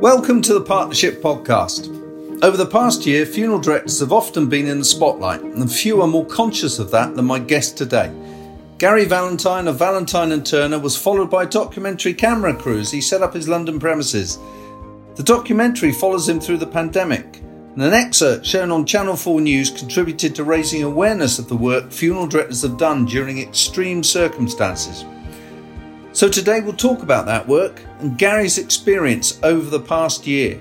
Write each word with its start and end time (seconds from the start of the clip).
Welcome 0.00 0.42
to 0.42 0.54
the 0.54 0.60
Partnership 0.60 1.20
Podcast. 1.20 1.88
Over 2.44 2.56
the 2.56 2.66
past 2.66 3.04
year, 3.04 3.26
funeral 3.26 3.58
directors 3.58 3.98
have 3.98 4.12
often 4.12 4.48
been 4.48 4.68
in 4.68 4.78
the 4.78 4.84
spotlight, 4.84 5.42
and 5.42 5.70
few 5.70 6.00
are 6.02 6.06
more 6.06 6.24
conscious 6.24 6.78
of 6.78 6.92
that 6.92 7.16
than 7.16 7.24
my 7.24 7.40
guest 7.40 7.76
today. 7.76 8.14
Gary 8.78 9.06
Valentine 9.06 9.66
of 9.66 9.76
Valentine 9.76 10.30
and 10.30 10.46
Turner 10.46 10.78
was 10.78 10.96
followed 10.96 11.30
by 11.30 11.44
documentary 11.46 12.14
camera 12.14 12.54
crews 12.54 12.92
he 12.92 13.00
set 13.00 13.22
up 13.22 13.34
his 13.34 13.48
London 13.48 13.80
premises. 13.80 14.38
The 15.16 15.24
documentary 15.24 15.90
follows 15.90 16.28
him 16.28 16.38
through 16.38 16.58
the 16.58 16.66
pandemic, 16.68 17.38
and 17.74 17.82
an 17.82 17.92
excerpt 17.92 18.46
shown 18.46 18.70
on 18.70 18.86
Channel 18.86 19.16
4 19.16 19.40
News 19.40 19.72
contributed 19.72 20.32
to 20.36 20.44
raising 20.44 20.84
awareness 20.84 21.40
of 21.40 21.48
the 21.48 21.56
work 21.56 21.90
funeral 21.90 22.28
directors 22.28 22.62
have 22.62 22.78
done 22.78 23.04
during 23.04 23.40
extreme 23.40 24.04
circumstances. 24.04 25.04
So 26.18 26.28
today 26.28 26.60
we'll 26.60 26.72
talk 26.72 27.04
about 27.04 27.26
that 27.26 27.46
work 27.46 27.80
and 28.00 28.18
Gary's 28.18 28.58
experience 28.58 29.38
over 29.44 29.70
the 29.70 29.78
past 29.78 30.26
year. 30.26 30.58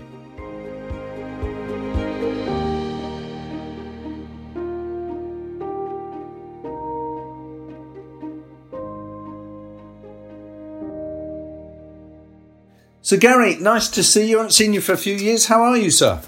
So, 13.01 13.17
Gary, 13.17 13.55
nice 13.55 13.89
to 13.89 14.03
see 14.03 14.29
you. 14.29 14.35
I 14.35 14.41
haven't 14.41 14.51
seen 14.51 14.73
you 14.73 14.81
for 14.81 14.93
a 14.93 14.97
few 14.97 15.15
years. 15.15 15.47
How 15.47 15.63
are 15.63 15.75
you, 15.75 15.89
sir? 15.89 16.21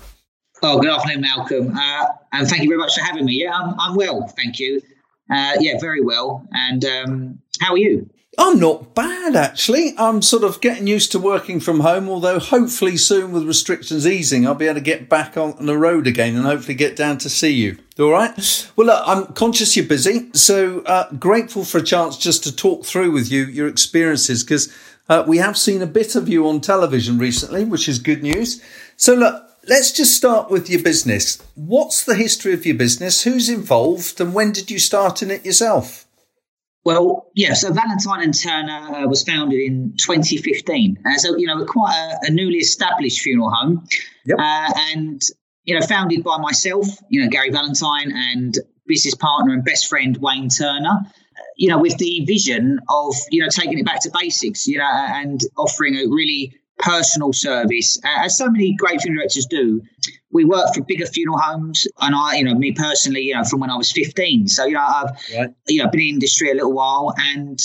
Oh, 0.63 0.79
good 0.79 0.89
afternoon, 0.89 1.21
Malcolm. 1.21 1.77
Uh, 1.77 2.05
and 2.31 2.47
thank 2.47 2.63
you 2.63 2.69
very 2.69 2.79
much 2.79 2.95
for 2.95 3.01
having 3.01 3.25
me. 3.25 3.43
Yeah, 3.43 3.53
I'm, 3.53 3.79
I'm 3.79 3.95
well, 3.95 4.27
thank 4.29 4.57
you. 4.57 4.81
Uh, 5.29 5.53
yeah, 5.59 5.77
very 5.79 6.01
well. 6.01 6.47
And 6.51 6.83
um, 6.83 7.39
how 7.61 7.73
are 7.73 7.77
you? 7.77 8.09
I'm 8.41 8.57
not 8.57 8.95
bad, 8.95 9.35
actually. 9.35 9.93
I'm 9.97 10.21
sort 10.21 10.45
of 10.45 10.61
getting 10.61 10.87
used 10.87 11.11
to 11.11 11.19
working 11.19 11.59
from 11.59 11.81
home, 11.81 12.07
although 12.07 12.39
hopefully 12.39 12.95
soon 12.95 13.33
with 13.33 13.45
restrictions 13.45 14.07
easing, 14.07 14.47
I'll 14.47 14.55
be 14.55 14.67
able 14.67 14.75
to 14.75 14.81
get 14.81 15.09
back 15.09 15.35
on 15.35 15.65
the 15.65 15.77
road 15.77 16.07
again 16.07 16.37
and 16.37 16.45
hopefully 16.45 16.75
get 16.75 16.95
down 16.95 17.17
to 17.17 17.29
see 17.29 17.51
you. 17.51 17.77
All 17.99 18.11
right. 18.11 18.71
Well, 18.77 18.87
look, 18.87 19.03
I'm 19.05 19.25
conscious 19.33 19.75
you're 19.75 19.85
busy, 19.85 20.29
so 20.31 20.79
uh, 20.83 21.11
grateful 21.15 21.65
for 21.65 21.79
a 21.79 21.83
chance 21.83 22.15
just 22.15 22.45
to 22.45 22.55
talk 22.55 22.85
through 22.85 23.11
with 23.11 23.29
you 23.29 23.43
your 23.43 23.67
experiences 23.67 24.41
because 24.41 24.73
uh, 25.09 25.25
we 25.27 25.39
have 25.39 25.57
seen 25.57 25.81
a 25.81 25.85
bit 25.87 26.15
of 26.15 26.29
you 26.29 26.47
on 26.47 26.61
television 26.61 27.17
recently, 27.17 27.65
which 27.65 27.89
is 27.89 27.99
good 27.99 28.23
news. 28.23 28.63
So, 28.95 29.15
look, 29.15 29.43
let's 29.67 29.91
just 29.91 30.15
start 30.15 30.49
with 30.49 30.69
your 30.69 30.81
business. 30.81 31.43
What's 31.55 32.05
the 32.05 32.15
history 32.15 32.53
of 32.53 32.65
your 32.65 32.77
business? 32.77 33.25
Who's 33.25 33.49
involved, 33.49 34.21
and 34.21 34.33
when 34.33 34.53
did 34.53 34.71
you 34.71 34.79
start 34.79 35.21
in 35.21 35.29
it 35.29 35.45
yourself? 35.45 36.05
Well, 36.85 37.29
yeah. 37.35 37.53
So 37.53 37.71
Valentine 37.73 38.23
and 38.23 38.33
Turner 38.33 39.03
uh, 39.03 39.07
was 39.07 39.23
founded 39.23 39.59
in 39.59 39.93
2015. 39.97 40.97
Uh, 41.05 41.17
so 41.17 41.35
you 41.35 41.45
know, 41.45 41.63
quite 41.65 41.93
a, 42.23 42.27
a 42.27 42.31
newly 42.31 42.57
established 42.57 43.21
funeral 43.21 43.51
home, 43.51 43.85
yep. 44.25 44.39
uh, 44.39 44.71
and 44.91 45.21
you 45.65 45.77
know, 45.77 45.85
founded 45.85 46.23
by 46.23 46.37
myself, 46.37 46.87
you 47.09 47.21
know, 47.21 47.29
Gary 47.29 47.49
Valentine, 47.51 48.11
and 48.11 48.55
business 48.87 49.13
partner 49.15 49.53
and 49.53 49.63
best 49.63 49.87
friend 49.87 50.17
Wayne 50.17 50.49
Turner. 50.49 50.99
You 51.57 51.69
know, 51.69 51.77
with 51.77 51.97
the 51.97 52.23
vision 52.25 52.79
of 52.89 53.13
you 53.29 53.41
know 53.41 53.49
taking 53.49 53.77
it 53.77 53.85
back 53.85 54.01
to 54.03 54.11
basics, 54.17 54.65
you 54.65 54.77
know, 54.77 54.89
and 54.89 55.41
offering 55.57 55.95
a 55.95 56.07
really 56.07 56.55
personal 56.77 57.33
service, 57.33 57.99
uh, 58.05 58.23
as 58.23 58.37
so 58.37 58.49
many 58.49 58.73
great 58.73 59.01
funeral 59.01 59.23
directors 59.23 59.45
do 59.45 59.81
we 60.31 60.45
work 60.45 60.73
for 60.73 60.83
bigger 60.83 61.05
funeral 61.05 61.39
homes, 61.39 61.87
and 61.99 62.15
I, 62.15 62.35
you 62.35 62.43
know, 62.43 62.55
me 62.55 62.71
personally, 62.71 63.21
you 63.21 63.35
know, 63.35 63.43
from 63.43 63.59
when 63.59 63.69
I 63.69 63.75
was 63.75 63.91
15. 63.91 64.47
So, 64.47 64.65
you 64.65 64.73
know, 64.73 64.81
I've, 64.81 65.11
right. 65.35 65.49
you 65.67 65.83
know, 65.83 65.89
been 65.89 66.01
in 66.01 66.05
the 66.05 66.09
industry 66.13 66.51
a 66.51 66.53
little 66.53 66.73
while, 66.73 67.13
and 67.17 67.59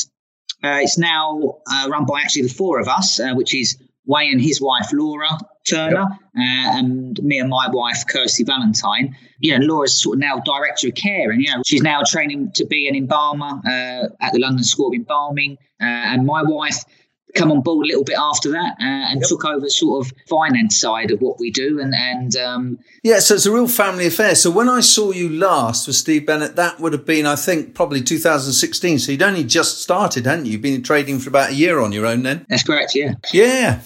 uh, 0.62 0.80
it's 0.80 0.96
now 0.96 1.58
uh, 1.70 1.88
run 1.90 2.06
by 2.06 2.22
actually 2.22 2.42
the 2.42 2.54
four 2.54 2.80
of 2.80 2.88
us, 2.88 3.20
uh, 3.20 3.34
which 3.34 3.54
is 3.54 3.76
Wayne 4.06 4.32
and 4.32 4.40
his 4.40 4.60
wife 4.60 4.92
Laura 4.92 5.28
Turner, 5.66 6.06
yep. 6.10 6.18
Uh, 6.36 6.78
and 6.78 7.22
me 7.22 7.38
and 7.38 7.48
my 7.48 7.68
wife 7.70 8.06
Kirsty 8.06 8.44
Valentine. 8.44 9.16
You 9.38 9.58
know, 9.58 9.66
Laura's 9.66 10.00
sort 10.00 10.16
of 10.16 10.20
now 10.20 10.40
director 10.40 10.88
of 10.88 10.94
care, 10.94 11.30
and 11.30 11.40
you 11.40 11.50
know, 11.54 11.62
she's 11.64 11.82
now 11.82 12.02
training 12.06 12.52
to 12.52 12.66
be 12.66 12.88
an 12.88 12.94
embalmer 12.94 13.60
uh, 13.66 14.08
at 14.20 14.32
the 14.32 14.38
London 14.38 14.64
School 14.64 14.88
of 14.88 14.94
Embalming, 14.94 15.56
uh, 15.80 15.84
and 15.84 16.26
my 16.26 16.42
wife 16.42 16.84
come 17.34 17.50
on 17.50 17.60
board 17.60 17.84
a 17.84 17.88
little 17.88 18.04
bit 18.04 18.16
after 18.18 18.50
that 18.50 18.76
uh, 18.80 19.10
and 19.10 19.20
yep. 19.20 19.28
took 19.28 19.44
over 19.44 19.68
sort 19.68 20.06
of 20.06 20.12
finance 20.28 20.80
side 20.80 21.10
of 21.10 21.20
what 21.20 21.38
we 21.38 21.50
do 21.50 21.80
and 21.80 21.94
and 21.94 22.36
um, 22.36 22.78
yeah 23.02 23.18
so 23.18 23.34
it's 23.34 23.46
a 23.46 23.52
real 23.52 23.68
family 23.68 24.06
affair. 24.06 24.34
So 24.34 24.50
when 24.50 24.68
i 24.68 24.80
saw 24.80 25.10
you 25.10 25.28
last 25.28 25.86
with 25.86 25.96
steve 25.96 26.26
bennett 26.26 26.56
that 26.56 26.80
would 26.80 26.92
have 26.92 27.04
been 27.04 27.26
i 27.26 27.36
think 27.36 27.74
probably 27.74 28.00
2016 28.00 28.98
so 28.98 29.12
you'd 29.12 29.22
only 29.22 29.44
just 29.44 29.82
started 29.82 30.26
hadn't 30.26 30.46
you? 30.46 30.52
You've 30.52 30.62
been 30.62 30.82
trading 30.82 31.18
for 31.18 31.28
about 31.28 31.50
a 31.50 31.54
year 31.54 31.80
on 31.80 31.92
your 31.92 32.06
own 32.06 32.22
then. 32.22 32.46
That's 32.48 32.62
correct 32.62 32.94
yeah. 32.94 33.14
Yeah. 33.32 33.80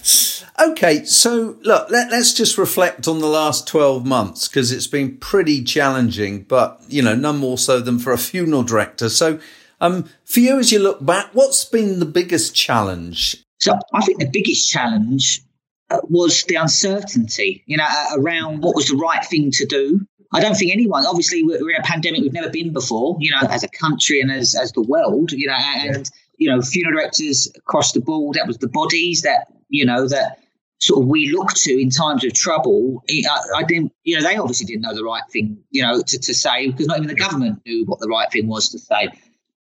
Okay 0.60 1.04
so 1.04 1.56
look 1.62 1.90
let, 1.90 2.10
let's 2.10 2.34
just 2.34 2.58
reflect 2.58 3.08
on 3.08 3.20
the 3.20 3.26
last 3.26 3.66
12 3.66 4.04
months 4.04 4.48
because 4.48 4.70
it's 4.72 4.86
been 4.86 5.16
pretty 5.16 5.62
challenging 5.62 6.42
but 6.42 6.80
you 6.88 7.02
know 7.02 7.14
none 7.14 7.38
more 7.38 7.58
so 7.58 7.80
than 7.80 7.98
for 7.98 8.12
a 8.12 8.18
funeral 8.18 8.62
director. 8.62 9.08
So 9.08 9.38
um, 9.80 10.08
for 10.24 10.40
you, 10.40 10.58
as 10.58 10.72
you 10.72 10.78
look 10.78 11.04
back, 11.04 11.30
what's 11.32 11.64
been 11.64 11.98
the 11.98 12.06
biggest 12.06 12.54
challenge? 12.54 13.44
So 13.60 13.78
I 13.92 14.04
think 14.04 14.20
the 14.20 14.30
biggest 14.30 14.70
challenge 14.70 15.42
uh, 15.90 15.98
was 16.04 16.44
the 16.44 16.56
uncertainty, 16.56 17.62
you 17.66 17.76
know, 17.76 17.86
around 18.16 18.62
what 18.62 18.74
was 18.74 18.88
the 18.88 18.96
right 18.96 19.24
thing 19.24 19.50
to 19.52 19.66
do. 19.66 20.06
I 20.32 20.40
don't 20.40 20.54
think 20.54 20.72
anyone, 20.72 21.06
obviously, 21.06 21.42
we're 21.42 21.70
in 21.70 21.80
a 21.80 21.82
pandemic 21.82 22.20
we've 22.20 22.32
never 22.32 22.50
been 22.50 22.72
before, 22.72 23.16
you 23.18 23.30
know, 23.30 23.40
as 23.48 23.64
a 23.64 23.68
country 23.68 24.20
and 24.20 24.30
as, 24.30 24.54
as 24.54 24.72
the 24.72 24.82
world, 24.82 25.32
you 25.32 25.46
know, 25.46 25.56
and, 25.56 26.08
you 26.36 26.50
know, 26.50 26.60
funeral 26.60 26.94
directors 26.94 27.50
across 27.56 27.92
the 27.92 28.00
board, 28.00 28.36
that 28.36 28.46
was 28.46 28.58
the 28.58 28.68
bodies 28.68 29.22
that, 29.22 29.46
you 29.70 29.86
know, 29.86 30.06
that 30.06 30.40
sort 30.80 31.02
of 31.02 31.08
we 31.08 31.32
look 31.32 31.54
to 31.54 31.80
in 31.80 31.88
times 31.88 32.24
of 32.24 32.34
trouble. 32.34 33.02
I, 33.08 33.22
I, 33.56 33.62
didn't, 33.62 33.92
you 34.04 34.16
know, 34.16 34.22
they 34.22 34.36
obviously 34.36 34.66
didn't 34.66 34.82
know 34.82 34.94
the 34.94 35.04
right 35.04 35.22
thing, 35.32 35.64
you 35.70 35.82
know, 35.82 36.02
to, 36.02 36.18
to 36.18 36.34
say 36.34 36.68
because 36.68 36.86
not 36.86 36.98
even 36.98 37.08
the 37.08 37.14
government 37.14 37.62
knew 37.64 37.86
what 37.86 37.98
the 37.98 38.08
right 38.08 38.30
thing 38.30 38.48
was 38.48 38.68
to 38.70 38.78
say. 38.78 39.08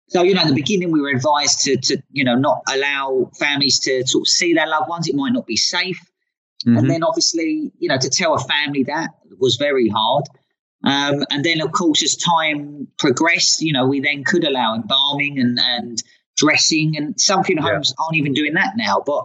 So, 0.08 0.22
you 0.22 0.34
know, 0.34 0.40
at 0.40 0.48
the 0.48 0.54
beginning, 0.54 0.90
we 0.90 1.00
were 1.00 1.10
advised 1.10 1.60
to, 1.64 1.76
to, 1.76 2.02
you 2.12 2.24
know, 2.24 2.34
not 2.34 2.62
allow 2.68 3.30
families 3.38 3.78
to 3.80 4.06
sort 4.06 4.22
of 4.22 4.28
see 4.28 4.54
their 4.54 4.66
loved 4.66 4.88
ones. 4.88 5.06
It 5.06 5.14
might 5.14 5.32
not 5.32 5.46
be 5.46 5.56
safe. 5.56 6.00
Mm-hmm. 6.66 6.78
And 6.78 6.90
then 6.90 7.02
obviously, 7.04 7.72
you 7.78 7.88
know, 7.88 7.98
to 7.98 8.08
tell 8.08 8.34
a 8.34 8.38
family 8.38 8.84
that 8.84 9.10
was 9.38 9.56
very 9.56 9.88
hard. 9.88 10.24
Um, 10.84 11.24
and 11.30 11.44
then, 11.44 11.60
of 11.60 11.72
course, 11.72 12.02
as 12.02 12.16
time 12.16 12.88
progressed, 12.98 13.60
you 13.60 13.72
know, 13.72 13.86
we 13.86 14.00
then 14.00 14.24
could 14.24 14.44
allow 14.44 14.74
embalming 14.74 15.38
and, 15.38 15.58
and 15.60 16.02
dressing. 16.36 16.96
And 16.96 17.20
some 17.20 17.44
funeral 17.44 17.66
yeah. 17.66 17.74
homes 17.74 17.94
aren't 17.98 18.16
even 18.16 18.32
doing 18.32 18.54
that 18.54 18.74
now. 18.76 19.02
But 19.04 19.24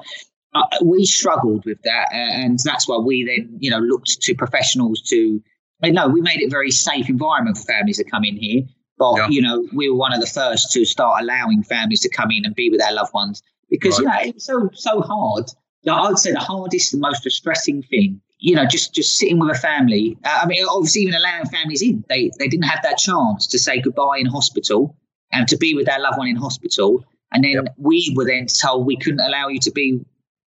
uh, 0.54 0.66
we 0.84 1.06
struggled 1.06 1.64
with 1.66 1.82
that. 1.84 2.10
And 2.12 2.60
that's 2.64 2.90
why 2.90 2.98
we 2.98 3.24
then, 3.24 3.58
you 3.60 3.72
know, 3.72 3.80
looked 3.80 4.22
to 4.22 4.36
professionals 4.36 5.02
to, 5.04 5.42
no, 5.82 6.08
we 6.10 6.22
made 6.22 6.42
it 6.42 6.48
a 6.48 6.50
very 6.50 6.72
safe 6.72 7.08
environment 7.08 7.58
for 7.58 7.64
families 7.64 7.98
to 7.98 8.04
come 8.04 8.26
in 8.26 8.36
here. 8.36 8.64
But 9.04 9.18
yeah. 9.18 9.28
you 9.28 9.42
know, 9.42 9.68
we 9.74 9.90
were 9.90 9.98
one 9.98 10.14
of 10.14 10.22
the 10.22 10.28
first 10.28 10.72
to 10.72 10.86
start 10.86 11.22
allowing 11.22 11.62
families 11.62 12.00
to 12.02 12.10
come 12.10 12.32
in 12.32 12.46
and 12.46 12.56
be 12.56 12.70
with 12.70 12.80
their 12.80 12.94
loved 12.94 13.14
ones 13.14 13.44
because 13.70 14.00
right. 14.00 14.28
you 14.28 14.28
know 14.28 14.36
it's 14.36 14.46
so 14.46 14.70
so 14.74 15.02
hard. 15.02 15.52
Know, 15.84 15.96
I 15.96 16.08
would 16.08 16.20
say 16.20 16.32
the 16.32 16.40
hardest, 16.40 16.94
the 16.94 17.00
most 17.00 17.22
distressing 17.22 17.84
thing. 17.84 18.22
You 18.38 18.56
know, 18.56 18.66
just 18.66 18.94
just 18.94 19.18
sitting 19.18 19.40
with 19.40 19.54
a 19.54 19.60
family. 19.60 20.18
Uh, 20.24 20.40
I 20.44 20.46
mean, 20.46 20.64
obviously, 20.70 21.02
even 21.02 21.16
allowing 21.16 21.48
families 21.48 21.82
in, 21.82 22.06
they 22.08 22.32
they 22.40 22.48
didn't 22.48 22.64
have 22.64 22.82
that 22.84 22.98
chance 22.98 23.46
to 23.48 23.60
say 23.60 23.82
goodbye 23.82 24.20
in 24.20 24.26
hospital 24.26 24.96
and 25.34 25.50
to 25.50 25.58
be 25.58 25.74
with 25.74 25.88
their 25.88 26.00
loved 26.00 26.18
one 26.18 26.30
in 26.30 26.38
hospital. 26.38 27.04
And 27.34 27.44
then 27.44 27.52
yep. 27.52 27.76
we 27.78 28.14
were 28.16 28.26
then 28.26 28.48
told 28.48 28.86
we 28.86 28.96
couldn't 28.96 29.20
allow 29.20 29.50
you 29.50 29.60
to 29.60 29.72
be 29.72 30.00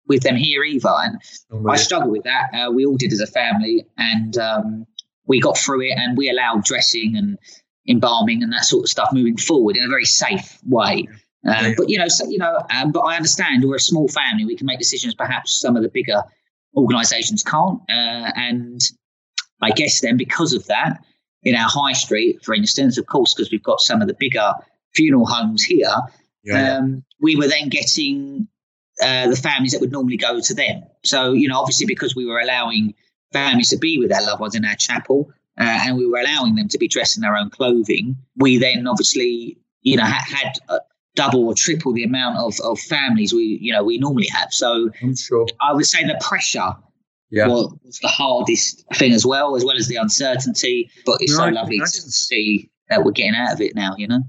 with 0.09 0.25
them 0.25 0.37
here 0.37 0.63
either. 0.63 0.93
And 1.05 1.17
oh, 1.53 1.71
I 1.71 1.77
struggled 1.77 2.13
with 2.13 2.25
that. 2.25 2.51
Uh, 2.53 2.71
we 2.71 2.85
all 2.85 2.97
did 2.97 3.13
as 3.15 3.21
a 3.21 3.27
family, 3.27 3.87
and 3.97 4.37
um, 4.37 4.87
we 5.27 5.41
got 5.41 5.57
through 5.57 5.83
it. 5.83 5.97
And 5.97 6.19
we 6.19 6.29
allowed 6.29 6.65
dressing 6.65 7.17
and 7.17 7.39
embalming 7.89 8.43
and 8.43 8.53
that 8.53 8.65
sort 8.65 8.85
of 8.85 8.89
stuff 8.89 9.09
moving 9.13 9.37
forward 9.37 9.77
in 9.77 9.85
a 9.85 9.89
very 9.89 10.05
safe 10.05 10.59
way. 10.65 11.09
Um, 11.45 11.75
but 11.77 11.89
you 11.89 11.99
know, 11.99 12.09
so, 12.09 12.29
you 12.29 12.39
know, 12.39 12.61
um, 12.71 12.93
but 12.93 13.01
I 13.01 13.17
understand 13.17 13.65
we're 13.65 13.77
a 13.77 13.81
small 13.81 14.09
family. 14.09 14.45
We 14.45 14.57
can 14.57 14.67
make 14.67 14.79
decisions 14.79 15.15
perhaps 15.15 15.61
some 15.61 15.77
of 15.77 15.83
the 15.83 15.89
bigger 15.89 16.23
organisations 16.77 17.43
can't. 17.43 17.81
Uh, 17.89 18.31
and 18.37 18.81
I 19.61 19.71
guess 19.71 20.01
then 20.01 20.17
because 20.17 20.53
of 20.53 20.67
that, 20.67 21.05
in 21.43 21.57
our 21.57 21.69
high 21.69 21.93
street, 21.93 22.45
for 22.45 22.55
instance, 22.55 22.99
of 22.99 23.07
course, 23.07 23.35
because 23.35 23.51
we've 23.51 23.63
got 23.63 23.81
some 23.81 24.01
of 24.01 24.09
the 24.09 24.15
bigger 24.15 24.53
funeral 24.95 25.27
homes 25.27 25.65
here, 25.65 25.93
yeah. 26.45 26.77
um, 26.77 27.03
we 27.21 27.35
were 27.35 27.49
then 27.49 27.69
getting 27.69 28.47
uh, 29.03 29.29
the 29.29 29.37
families 29.37 29.73
that 29.73 29.81
would 29.81 29.91
normally 29.91 30.17
go 30.17 30.41
to 30.41 30.55
them. 30.55 30.85
So 31.05 31.33
you 31.33 31.49
know, 31.49 31.59
obviously 31.59 31.87
because 31.87 32.15
we 32.15 32.27
were 32.27 32.39
allowing 32.39 32.95
families 33.33 33.71
to 33.71 33.79
be 33.79 33.99
with 33.99 34.11
their 34.11 34.23
loved 34.23 34.41
ones 34.41 34.55
in 34.55 34.65
our 34.65 34.77
chapel, 34.77 35.33
uh, 35.59 35.81
and 35.83 35.97
we 35.97 36.07
were 36.07 36.19
allowing 36.19 36.55
them 36.55 36.69
to 36.69 36.79
be 36.79 36.89
dressed 36.89 37.17
in 37.17 37.23
their 37.23 37.37
own 37.37 37.51
clothing, 37.51 38.17
we 38.37 38.59
then 38.59 38.87
obviously, 38.87 39.59
you 39.83 39.97
know, 39.97 40.05
ha- 40.05 40.25
had 40.27 40.53
uh, 40.69 40.79
double 41.15 41.47
or 41.47 41.55
triple 41.55 41.93
the 41.93 42.05
amount 42.05 42.39
of, 42.39 42.55
of 42.65 42.79
families 42.81 43.33
we, 43.35 43.59
you 43.61 43.73
know, 43.73 43.85
we 43.85 43.99
normally 43.99 44.29
have. 44.29 44.53
So 44.53 44.91
I'm 45.03 45.15
sure. 45.15 45.47
I 45.61 45.73
would 45.73 45.87
say 45.87 46.05
the 46.05 46.19
pressure 46.21 46.75
yeah. 47.31 47.47
was, 47.47 47.75
was 47.85 47.99
the 47.99 48.09
hardest 48.09 48.85
thing 48.95 49.13
as 49.13 49.27
well, 49.27 49.57
as 49.57 49.65
well 49.65 49.77
as 49.77 49.89
the 49.89 49.97
uncertainty. 49.97 50.91
But 51.05 51.19
it's 51.21 51.37
so 51.37 51.49
lovely 51.49 51.79
to 51.79 51.87
see 51.87 52.71
that 52.89 53.05
we're 53.05 53.13
getting 53.13 53.35
out 53.35 53.53
of 53.53 53.61
it 53.61 53.75
now, 53.75 53.95
you 53.97 54.09
know. 54.09 54.23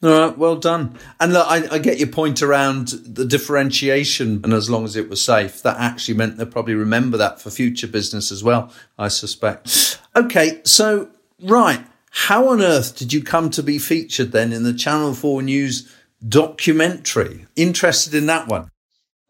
All 0.00 0.10
right, 0.10 0.38
well 0.38 0.54
done. 0.54 0.96
And 1.18 1.32
look, 1.32 1.46
I, 1.48 1.74
I, 1.74 1.78
get 1.78 1.98
your 1.98 2.06
point 2.06 2.40
around 2.40 2.88
the 3.04 3.24
differentiation, 3.24 4.40
and 4.44 4.52
as 4.52 4.70
long 4.70 4.84
as 4.84 4.94
it 4.94 5.08
was 5.08 5.20
safe, 5.20 5.60
that 5.62 5.76
actually 5.76 6.14
meant 6.14 6.36
they'll 6.36 6.46
probably 6.46 6.74
remember 6.74 7.16
that 7.16 7.40
for 7.40 7.50
future 7.50 7.88
business 7.88 8.30
as 8.30 8.44
well, 8.44 8.72
I 8.96 9.08
suspect. 9.08 10.00
Okay, 10.14 10.60
so, 10.64 11.10
right, 11.42 11.84
how 12.10 12.48
on 12.48 12.62
earth 12.62 12.96
did 12.96 13.12
you 13.12 13.24
come 13.24 13.50
to 13.50 13.62
be 13.62 13.80
featured 13.80 14.30
then 14.30 14.52
in 14.52 14.62
the 14.62 14.72
Channel 14.72 15.14
4 15.14 15.42
News 15.42 15.92
documentary? 16.28 17.46
Interested 17.56 18.14
in 18.14 18.26
that 18.26 18.46
one? 18.46 18.70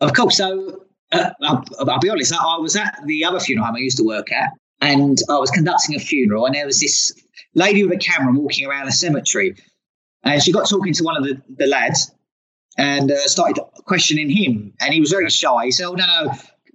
Of 0.02 0.12
course. 0.12 0.36
So, 0.36 0.82
uh, 1.12 1.30
I'll, 1.40 1.64
I'll, 1.78 1.98
be 1.98 2.10
honest, 2.10 2.34
I 2.34 2.58
was 2.58 2.76
at 2.76 3.00
the 3.06 3.24
other 3.24 3.40
funeral 3.40 3.66
home 3.66 3.76
I 3.76 3.78
used 3.78 3.96
to 3.96 4.04
work 4.04 4.30
at, 4.30 4.50
and 4.82 5.16
I 5.30 5.38
was 5.38 5.50
conducting 5.50 5.96
a 5.96 5.98
funeral, 5.98 6.44
and 6.44 6.54
there 6.54 6.66
was 6.66 6.78
this 6.78 7.14
lady 7.54 7.84
with 7.84 7.96
a 7.96 7.98
camera 7.98 8.38
walking 8.38 8.66
around 8.66 8.86
a 8.86 8.92
cemetery 8.92 9.56
and 10.24 10.42
she 10.42 10.52
got 10.52 10.68
talking 10.68 10.92
to 10.92 11.04
one 11.04 11.16
of 11.16 11.24
the, 11.24 11.40
the 11.56 11.66
lads 11.66 12.12
and 12.76 13.10
uh, 13.10 13.26
started 13.26 13.60
questioning 13.84 14.30
him. 14.30 14.72
And 14.80 14.94
he 14.94 15.00
was 15.00 15.10
very 15.10 15.28
shy. 15.30 15.64
He 15.64 15.70
said, 15.70 15.86
Oh, 15.86 15.94
no, 15.94 16.06
no, 16.06 16.32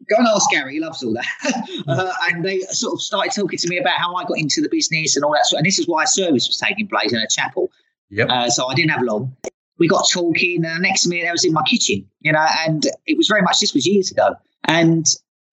go 0.09 0.17
and 0.17 0.27
ask 0.27 0.49
Gary. 0.49 0.73
He 0.73 0.79
loves 0.79 1.03
all 1.03 1.13
that. 1.13 1.83
uh, 1.87 2.13
and 2.29 2.43
they 2.43 2.59
sort 2.61 2.93
of 2.93 3.01
started 3.01 3.31
talking 3.33 3.57
to 3.57 3.69
me 3.69 3.77
about 3.77 3.97
how 3.97 4.15
I 4.15 4.25
got 4.25 4.37
into 4.37 4.61
the 4.61 4.69
business 4.69 5.15
and 5.15 5.23
all 5.25 5.33
that. 5.33 5.45
Sort. 5.45 5.59
And 5.59 5.65
this 5.65 5.79
is 5.79 5.87
why 5.87 6.03
a 6.03 6.07
service 6.07 6.47
was 6.47 6.57
taking 6.57 6.87
place 6.87 7.11
in 7.11 7.19
a 7.19 7.27
chapel. 7.27 7.71
Yep. 8.09 8.29
Uh, 8.29 8.49
so 8.49 8.67
I 8.67 8.75
didn't 8.75 8.91
have 8.91 9.01
long. 9.01 9.35
We 9.79 9.87
got 9.87 10.07
talking, 10.11 10.63
and 10.63 10.75
the 10.75 10.87
next 10.87 11.07
minute 11.07 11.27
I 11.27 11.31
was 11.31 11.43
in 11.43 11.51
my 11.51 11.63
kitchen, 11.63 12.07
you 12.21 12.31
know, 12.31 12.45
and 12.59 12.85
it 13.07 13.17
was 13.17 13.27
very 13.27 13.41
much, 13.41 13.59
this 13.59 13.73
was 13.73 13.87
years 13.87 14.11
ago. 14.11 14.35
And 14.65 15.05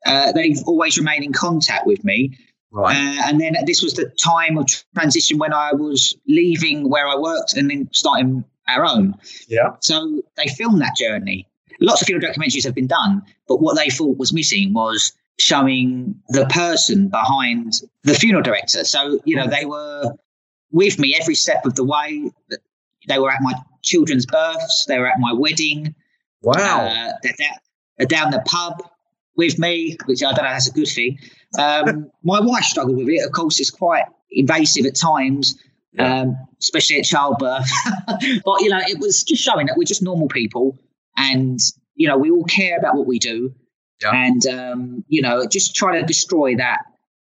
uh, 0.05 0.33
they've 0.33 0.59
always 0.67 0.99
remained 0.99 1.25
in 1.25 1.33
contact 1.33 1.87
with 1.87 2.05
me. 2.05 2.37
Right. 2.73 2.97
Uh, 2.97 3.23
and 3.27 3.41
then 3.41 3.57
this 3.67 3.83
was 3.83 3.95
the 3.95 4.07
time 4.23 4.57
of 4.57 4.67
transition 4.95 5.39
when 5.39 5.53
I 5.53 5.73
was 5.73 6.17
leaving 6.29 6.89
where 6.89 7.09
I 7.09 7.17
worked 7.17 7.55
and 7.55 7.71
then 7.71 7.89
starting 7.93 8.45
our 8.69 8.85
own. 8.85 9.15
Yeah. 9.49 9.77
So 9.81 10.23
they 10.37 10.47
filmed 10.47 10.81
that 10.81 10.97
journey. 10.97 11.49
Lots 11.81 12.03
of 12.03 12.07
funeral 12.07 12.33
documentaries 12.33 12.65
have 12.65 12.75
been 12.75 12.87
done, 12.87 13.23
but 13.49 13.61
what 13.61 13.77
they 13.77 13.89
thought 13.89 14.19
was 14.19 14.33
missing 14.33 14.73
was 14.73 15.13
showing 15.39 16.15
the 16.29 16.47
person 16.47 17.09
behind 17.09 17.73
the 18.05 18.15
funeral 18.15 18.43
director. 18.43 18.85
So, 18.85 19.19
you 19.25 19.35
know, 19.35 19.47
they 19.47 19.65
were 19.65 20.13
with 20.71 20.99
me 20.99 21.17
every 21.19 21.35
step 21.35 21.65
of 21.65 21.75
the 21.75 21.85
way. 21.85 22.31
They 23.09 23.19
were 23.19 23.31
at 23.31 23.41
my 23.41 23.55
children's 23.83 24.27
births, 24.27 24.85
they 24.87 24.99
were 24.99 25.09
at 25.09 25.19
my 25.19 25.33
wedding. 25.33 25.95
Wow. 26.43 26.87
Uh, 26.87 27.13
they're, 27.23 27.33
down, 27.39 27.57
they're 27.97 28.07
down 28.07 28.31
the 28.31 28.43
pub 28.45 28.83
with 29.37 29.59
me, 29.59 29.97
which 30.05 30.23
I 30.23 30.33
don't 30.33 30.45
know, 30.45 30.51
that's 30.51 30.69
a 30.69 30.73
good 30.73 30.89
thing. 30.89 31.19
Um, 31.59 32.11
my 32.23 32.41
wife 32.41 32.65
struggled 32.65 32.97
with 32.97 33.09
it. 33.09 33.25
Of 33.27 33.33
course, 33.33 33.61
it's 33.61 33.71
quite 33.71 34.05
invasive 34.31 34.87
at 34.87 34.95
times, 34.95 35.59
yeah. 35.93 36.21
um, 36.21 36.37
especially 36.61 36.99
at 36.99 37.05
childbirth. 37.05 37.71
but, 38.45 38.61
you 38.61 38.69
know, 38.69 38.81
it 38.81 38.99
was 39.01 39.23
just 39.23 39.43
showing 39.43 39.67
that 39.67 39.77
we're 39.77 39.85
just 39.85 40.03
normal 40.03 40.29
people 40.29 40.79
and, 41.17 41.59
you 41.95 42.09
know, 42.09 42.17
we 42.17 42.31
all 42.31 42.45
care 42.45 42.79
about 42.79 42.95
what 42.95 43.07
we 43.07 43.19
do. 43.19 43.55
Yeah. 44.03 44.13
And, 44.15 44.47
um, 44.47 45.05
you 45.09 45.21
know, 45.21 45.47
just 45.47 45.75
try 45.75 46.01
to 46.01 46.07
destroy 46.07 46.57
that 46.57 46.79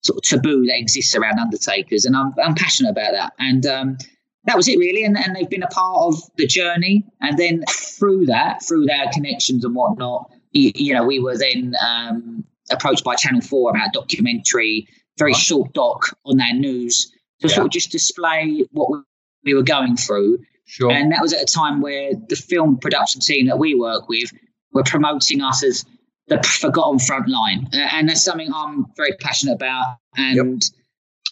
sort 0.02 0.18
of 0.18 0.22
taboo 0.22 0.66
that 0.66 0.78
exists 0.78 1.14
around 1.14 1.38
undertakers. 1.38 2.04
And 2.04 2.16
I'm, 2.16 2.32
I'm 2.42 2.54
passionate 2.54 2.90
about 2.90 3.12
that. 3.12 3.32
And 3.38 3.66
um, 3.66 3.98
that 4.44 4.56
was 4.56 4.68
it, 4.68 4.78
really. 4.78 5.04
And, 5.04 5.16
and 5.16 5.36
they've 5.36 5.50
been 5.50 5.62
a 5.62 5.68
part 5.68 5.98
of 5.98 6.22
the 6.36 6.46
journey. 6.46 7.04
And 7.20 7.38
then 7.38 7.64
through 7.68 8.26
that, 8.26 8.62
through 8.64 8.86
their 8.86 9.06
connections 9.12 9.64
and 9.64 9.74
whatnot, 9.74 10.30
you, 10.52 10.72
you 10.74 10.94
know, 10.94 11.04
we 11.04 11.20
were 11.20 11.36
then 11.36 11.74
um, 11.86 12.44
approached 12.70 13.04
by 13.04 13.14
Channel 13.14 13.40
4 13.40 13.70
about 13.70 13.88
a 13.88 13.90
documentary, 13.92 14.88
very 15.18 15.32
right. 15.32 15.40
short 15.40 15.72
doc 15.72 16.16
on 16.24 16.36
their 16.36 16.54
news 16.54 17.10
to 17.40 17.48
yeah. 17.48 17.54
sort 17.54 17.66
of 17.66 17.72
just 17.72 17.90
display 17.90 18.64
what 18.72 19.02
we 19.44 19.54
were 19.54 19.62
going 19.62 19.96
through. 19.96 20.38
Sure. 20.64 20.90
And 20.90 21.12
that 21.12 21.22
was 21.22 21.32
at 21.32 21.42
a 21.42 21.46
time 21.46 21.80
where 21.80 22.12
the 22.28 22.36
film 22.36 22.78
production 22.78 23.20
team 23.20 23.46
that 23.46 23.58
we 23.58 23.74
work 23.74 24.08
with 24.08 24.30
were 24.72 24.82
promoting 24.82 25.40
us 25.40 25.62
as 25.62 25.84
the 26.28 26.42
forgotten 26.42 26.98
front 26.98 27.28
line. 27.28 27.68
And 27.72 28.08
that's 28.08 28.24
something 28.24 28.52
I'm 28.52 28.86
very 28.96 29.12
passionate 29.20 29.54
about. 29.54 29.98
And 30.16 30.62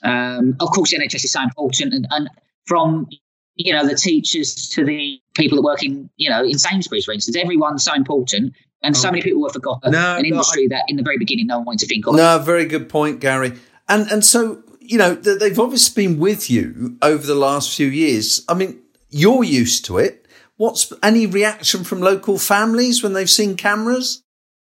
yep. 0.02 0.10
um, 0.10 0.56
of 0.60 0.70
course, 0.70 0.94
NHS 0.94 1.24
is 1.24 1.32
so 1.32 1.42
important. 1.42 1.94
And, 1.94 2.06
and 2.10 2.30
from 2.66 3.08
you 3.56 3.72
know 3.72 3.86
the 3.86 3.94
teachers 3.94 4.68
to 4.70 4.84
the 4.84 5.20
people 5.34 5.56
that 5.56 5.62
work 5.62 5.82
in 5.82 6.10
you 6.16 6.28
know 6.28 6.44
in 6.44 6.58
Sainsbury's, 6.58 7.04
for 7.04 7.12
instance, 7.12 7.36
everyone's 7.36 7.84
so 7.84 7.94
important. 7.94 8.54
And 8.84 8.96
so 8.96 9.10
many 9.10 9.22
people 9.22 9.42
were 9.42 9.50
forgotten. 9.50 9.92
No, 9.92 10.16
an 10.16 10.24
industry 10.24 10.66
no, 10.66 10.76
I, 10.76 10.78
that 10.78 10.84
in 10.88 10.96
the 10.96 11.02
very 11.02 11.18
beginning 11.18 11.46
no 11.46 11.56
one 11.58 11.66
wanted 11.66 11.80
to 11.80 11.86
think 11.86 12.06
of. 12.06 12.14
No, 12.14 12.38
very 12.38 12.66
good 12.66 12.88
point, 12.88 13.20
Gary. 13.20 13.54
And 13.88 14.10
and 14.10 14.24
so 14.24 14.62
you 14.80 14.98
know 14.98 15.14
they've 15.14 15.58
obviously 15.58 16.06
been 16.06 16.20
with 16.20 16.50
you 16.50 16.96
over 17.02 17.26
the 17.26 17.34
last 17.34 17.74
few 17.74 17.88
years. 17.88 18.44
I 18.48 18.54
mean, 18.54 18.80
you're 19.10 19.42
used 19.42 19.84
to 19.86 19.98
it. 19.98 20.26
What's 20.56 20.92
any 21.02 21.26
reaction 21.26 21.82
from 21.82 22.00
local 22.00 22.38
families 22.38 23.02
when 23.02 23.14
they've 23.14 23.30
seen 23.30 23.56
cameras? 23.56 24.22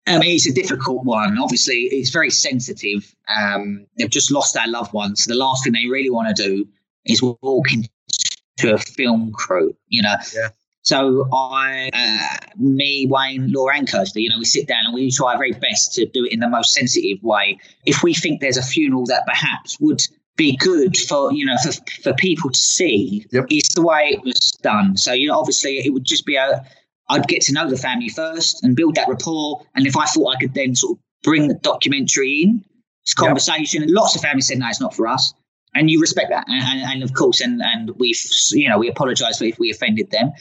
I 0.06 0.18
mean, 0.18 0.36
it's 0.36 0.48
a 0.48 0.52
difficult 0.52 1.04
one. 1.04 1.38
Obviously, 1.38 1.82
it's 1.82 2.10
very 2.10 2.30
sensitive. 2.30 3.14
Um, 3.28 3.86
they've 3.96 4.08
just 4.08 4.30
lost 4.30 4.54
their 4.54 4.66
loved 4.66 4.92
ones. 4.92 5.24
So 5.24 5.32
the 5.32 5.38
last 5.38 5.64
thing 5.64 5.74
they 5.74 5.86
really 5.88 6.10
want 6.10 6.34
to 6.34 6.42
do 6.42 6.66
is 7.04 7.22
walk 7.22 7.72
into 7.72 8.74
a 8.74 8.78
film 8.78 9.32
crew. 9.32 9.74
You 9.88 10.02
know, 10.02 10.14
yeah. 10.34 10.48
So 10.88 11.28
I, 11.34 11.90
uh, 11.92 12.46
me, 12.56 13.06
Wayne, 13.10 13.52
Laura, 13.52 13.76
and 13.76 13.86
Kirsty, 13.86 14.22
you 14.22 14.30
know, 14.30 14.38
we 14.38 14.46
sit 14.46 14.66
down 14.66 14.86
and 14.86 14.94
we 14.94 15.10
try 15.10 15.32
our 15.32 15.38
very 15.38 15.52
best 15.52 15.92
to 15.96 16.06
do 16.06 16.24
it 16.24 16.32
in 16.32 16.40
the 16.40 16.48
most 16.48 16.72
sensitive 16.72 17.22
way. 17.22 17.58
If 17.84 18.02
we 18.02 18.14
think 18.14 18.40
there's 18.40 18.56
a 18.56 18.62
funeral 18.62 19.04
that 19.04 19.26
perhaps 19.26 19.78
would 19.80 20.00
be 20.36 20.56
good 20.56 20.96
for 20.96 21.30
you 21.30 21.44
know 21.44 21.56
for, 21.62 21.72
for 22.02 22.14
people 22.14 22.48
to 22.48 22.58
see, 22.58 23.26
yep. 23.30 23.44
it's 23.50 23.74
the 23.74 23.82
way 23.82 24.12
it 24.12 24.24
was 24.24 24.52
done. 24.62 24.96
So 24.96 25.12
you 25.12 25.28
know, 25.28 25.38
obviously, 25.38 25.76
it 25.76 25.92
would 25.92 26.04
just 26.04 26.24
be 26.24 26.36
a. 26.36 26.64
I'd 27.10 27.28
get 27.28 27.42
to 27.42 27.52
know 27.52 27.68
the 27.68 27.76
family 27.76 28.08
first 28.08 28.64
and 28.64 28.74
build 28.74 28.94
that 28.94 29.08
rapport, 29.08 29.66
and 29.74 29.86
if 29.86 29.94
I 29.94 30.06
thought 30.06 30.36
I 30.36 30.40
could 30.40 30.54
then 30.54 30.74
sort 30.74 30.96
of 30.96 31.02
bring 31.22 31.48
the 31.48 31.54
documentary 31.54 32.44
in, 32.44 32.64
this 33.04 33.12
conversation, 33.12 33.82
yep. 33.82 33.88
and 33.88 33.94
lots 33.94 34.16
of 34.16 34.22
families 34.22 34.48
said, 34.48 34.58
"No, 34.58 34.68
it's 34.68 34.80
not 34.80 34.94
for 34.94 35.06
us." 35.06 35.34
and 35.74 35.90
you 35.90 36.00
respect 36.00 36.30
that 36.30 36.46
and, 36.48 36.62
and, 36.62 36.92
and, 36.92 37.02
of 37.02 37.12
course 37.12 37.42
and 37.42 37.60
and 37.60 37.90
we've 37.98 38.18
you 38.52 38.66
know 38.66 38.78
we 38.78 38.88
apologize 38.88 39.40
if 39.42 39.58
we 39.58 39.70
offended 39.70 40.10
them 40.10 40.32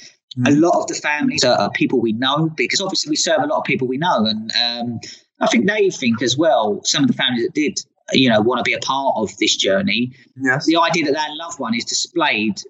a 0.46 0.50
mm. 0.50 0.62
lot 0.62 0.80
of 0.80 0.88
the 0.88 0.94
families 0.94 1.44
are, 1.44 1.58
are, 1.58 1.72
people 1.72 2.00
we 2.00 2.14
know 2.14 2.50
because 2.56 2.80
obviously 2.80 3.10
we 3.10 3.16
serve 3.16 3.42
a 3.42 3.48
lot 3.48 3.60
of 3.60 3.64
people 3.64 3.88
we 3.88 3.98
know, 3.98 4.26
and 4.26 4.52
um, 4.64 5.00
I 5.40 5.48
think 5.48 5.68
they 5.68 5.90
think 5.90 6.22
as 6.22 6.38
well. 6.38 6.82
Some 6.84 7.04
of 7.04 7.08
the 7.08 7.16
families 7.16 7.46
that 7.46 7.54
did, 7.54 7.80
you 8.12 8.30
know, 8.30 8.42
want 8.42 8.60
to 8.60 8.64
be 8.64 8.74
a 8.74 8.80
part 8.80 9.16
of 9.18 9.36
this 9.38 9.56
journey. 9.56 10.14
Yes. 10.36 10.66
The 10.66 10.78
idea 10.78 11.06
that 11.06 11.14
their 11.14 11.36
loved 11.36 11.60
one 11.60 11.74
is 11.74 11.86
displayed 11.86 12.62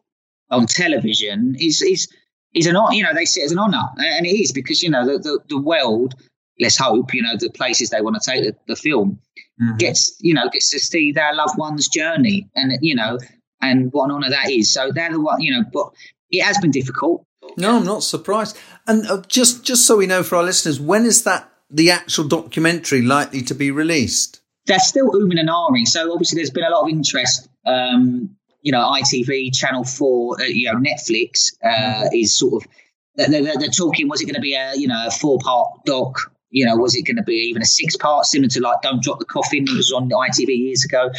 on 0.50 0.66
television 0.66 1.56
is 1.60 1.81
is 1.81 2.08
is 2.54 2.68
an 2.68 2.78
you 2.92 3.04
know 3.04 3.14
they 3.14 3.25
see 3.25 3.42
it 3.42 3.46
as 3.46 3.52
an 3.52 3.60
honour, 3.60 3.84
and 3.98 4.25
it 4.25 4.40
is 4.40 4.52
because 4.52 4.81
you 4.81 4.90
know 4.90 5.06
the 5.06 5.19
the, 5.19 5.40
the 5.50 5.62
world. 5.62 6.14
Let's 6.59 6.78
hope 6.78 7.14
you 7.14 7.21
know 7.21 7.36
the 7.38 7.52
places 7.52 7.92
they 7.92 8.02
want 8.02 8.19
to 8.19 8.31
take 8.31 8.44
the, 8.44 8.56
the 8.68 8.76
film 8.76 9.19
mm-hmm. 9.62 9.78
gets 9.78 10.18
you 10.21 10.33
know 10.33 10.50
gets 10.50 10.71
to 10.71 10.80
see 10.80 11.12
their 11.12 11.36
loved 11.36 11.57
one's 11.57 11.88
journey, 11.88 12.50
and 12.56 12.80
you 12.81 12.95
know 12.95 13.19
and 13.62 13.92
what 13.92 14.06
an 14.06 14.12
honour 14.12 14.30
that 14.30 14.50
is. 14.50 14.74
So 14.74 14.92
they're 14.92 15.12
the 15.12 15.21
one 15.21 15.42
you 15.42 15.52
know, 15.52 15.64
but 15.71 15.90
it 16.31 16.44
has 16.44 16.57
been 16.59 16.71
difficult. 16.71 17.26
No, 17.57 17.78
I'm 17.78 17.85
not 17.85 18.04
surprised. 18.04 18.57
And 18.85 19.06
uh, 19.07 19.21
just 19.28 19.64
just 19.64 19.85
so 19.85 19.97
we 19.97 20.06
know 20.06 20.23
for 20.23 20.35
our 20.35 20.44
listeners, 20.44 20.80
when 20.80 21.06
is 21.06 21.23
that 21.23 21.52
the 21.69 21.90
actual 21.92 22.26
documentary 22.26 23.02
likely 23.02 23.42
to 23.42 23.56
be 23.56 23.71
released? 23.71 24.42
They're 24.68 24.80
still 24.80 25.09
ooming 25.11 25.40
and 25.40 25.49
ahhing. 25.49 25.87
So 25.87 26.14
obviously, 26.14 26.37
there's 26.37 26.52
been 26.52 26.64
a 26.64 26.69
lot 26.69 26.83
of 26.83 26.90
interest. 26.90 27.49
Um, 27.66 28.35
you 28.61 28.71
know, 28.71 28.87
ITV, 28.90 29.56
Channel 29.56 29.83
Four, 29.83 30.40
uh, 30.40 30.45
you 30.45 30.71
know, 30.71 30.78
Netflix 30.78 31.54
uh, 31.64 31.68
mm-hmm. 31.68 32.16
is 32.16 32.37
sort 32.37 32.64
of 32.64 32.69
they're, 33.16 33.30
they're, 33.30 33.57
they're, 33.57 33.69
talking. 33.69 34.07
Was 34.07 34.21
it 34.21 34.26
going 34.26 34.35
to 34.35 34.42
be 34.42 34.54
a 34.54 34.73
you 34.76 34.87
know 34.87 35.07
a 35.07 35.11
four 35.11 35.40
part 35.40 35.69
doc? 35.85 36.31
You 36.52 36.66
know, 36.66 36.76
was 36.76 36.95
it 36.95 37.04
going 37.04 37.18
to 37.18 37.23
be 37.23 37.33
even 37.33 37.61
a 37.61 37.66
six 37.66 37.97
part, 37.97 38.26
similar 38.26 38.49
to 38.49 38.61
like 38.61 38.81
Don't 38.81 39.02
Drop 39.02 39.19
the 39.19 39.26
Coffin? 39.26 39.64
It 39.68 39.76
was 39.76 39.92
on 39.92 40.09
ITV 40.09 40.47
years 40.47 40.85
ago. 40.85 41.09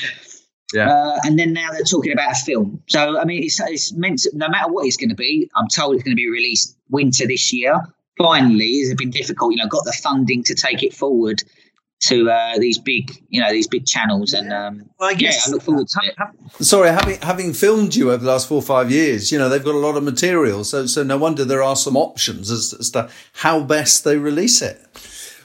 Yeah. 0.74 0.90
Uh, 0.90 1.18
and 1.24 1.38
then 1.38 1.52
now 1.52 1.70
they're 1.72 1.82
talking 1.82 2.12
about 2.12 2.32
a 2.32 2.34
film. 2.34 2.82
So, 2.88 3.18
I 3.18 3.24
mean, 3.24 3.42
it's, 3.42 3.58
it's 3.60 3.92
meant 3.92 4.20
to, 4.20 4.30
no 4.34 4.48
matter 4.48 4.70
what 4.70 4.86
it's 4.86 4.96
going 4.96 5.08
to 5.08 5.14
be, 5.14 5.50
I'm 5.56 5.68
told 5.68 5.94
it's 5.94 6.04
going 6.04 6.12
to 6.12 6.16
be 6.16 6.28
released 6.28 6.76
winter 6.90 7.26
this 7.26 7.52
year. 7.52 7.80
Finally, 8.18 8.66
it's 8.66 8.94
been 8.94 9.10
difficult, 9.10 9.52
you 9.52 9.58
know, 9.58 9.68
got 9.68 9.84
the 9.84 9.92
funding 9.92 10.42
to 10.44 10.54
take 10.54 10.82
it 10.82 10.92
forward 10.92 11.42
to 12.00 12.30
uh, 12.30 12.58
these 12.58 12.78
big, 12.78 13.10
you 13.28 13.40
know, 13.40 13.50
these 13.50 13.66
big 13.66 13.86
channels. 13.86 14.32
And 14.32 14.52
um, 14.52 14.90
well, 14.98 15.10
I 15.10 15.14
guess 15.14 15.46
yeah, 15.46 15.50
I 15.50 15.54
look 15.54 15.62
forward 15.62 15.88
to 15.88 16.00
it. 16.04 16.64
Sorry, 16.64 16.90
having 16.90 17.20
having 17.20 17.52
filmed 17.52 17.94
you 17.94 18.10
over 18.10 18.22
the 18.22 18.30
last 18.30 18.48
four 18.48 18.58
or 18.58 18.62
five 18.62 18.90
years, 18.90 19.32
you 19.32 19.38
know, 19.38 19.48
they've 19.48 19.64
got 19.64 19.74
a 19.74 19.78
lot 19.78 19.96
of 19.96 20.02
material. 20.02 20.64
So, 20.64 20.86
so 20.86 21.02
no 21.02 21.16
wonder 21.16 21.44
there 21.44 21.62
are 21.62 21.76
some 21.76 21.96
options 21.96 22.50
as, 22.50 22.74
as 22.78 22.90
to 22.90 23.10
how 23.34 23.60
best 23.62 24.04
they 24.04 24.16
release 24.16 24.62
it. 24.62 24.80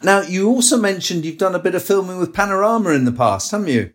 Now, 0.04 0.22
you 0.22 0.50
also 0.50 0.78
mentioned 0.78 1.26
you've 1.26 1.38
done 1.38 1.56
a 1.56 1.60
bit 1.60 1.76
of 1.76 1.84
filming 1.84 2.20
with 2.20 2.34
Panorama 2.34 2.90
in 2.90 3.06
the 3.06 3.12
past, 3.12 3.52
haven't 3.52 3.70
you? 3.70 3.94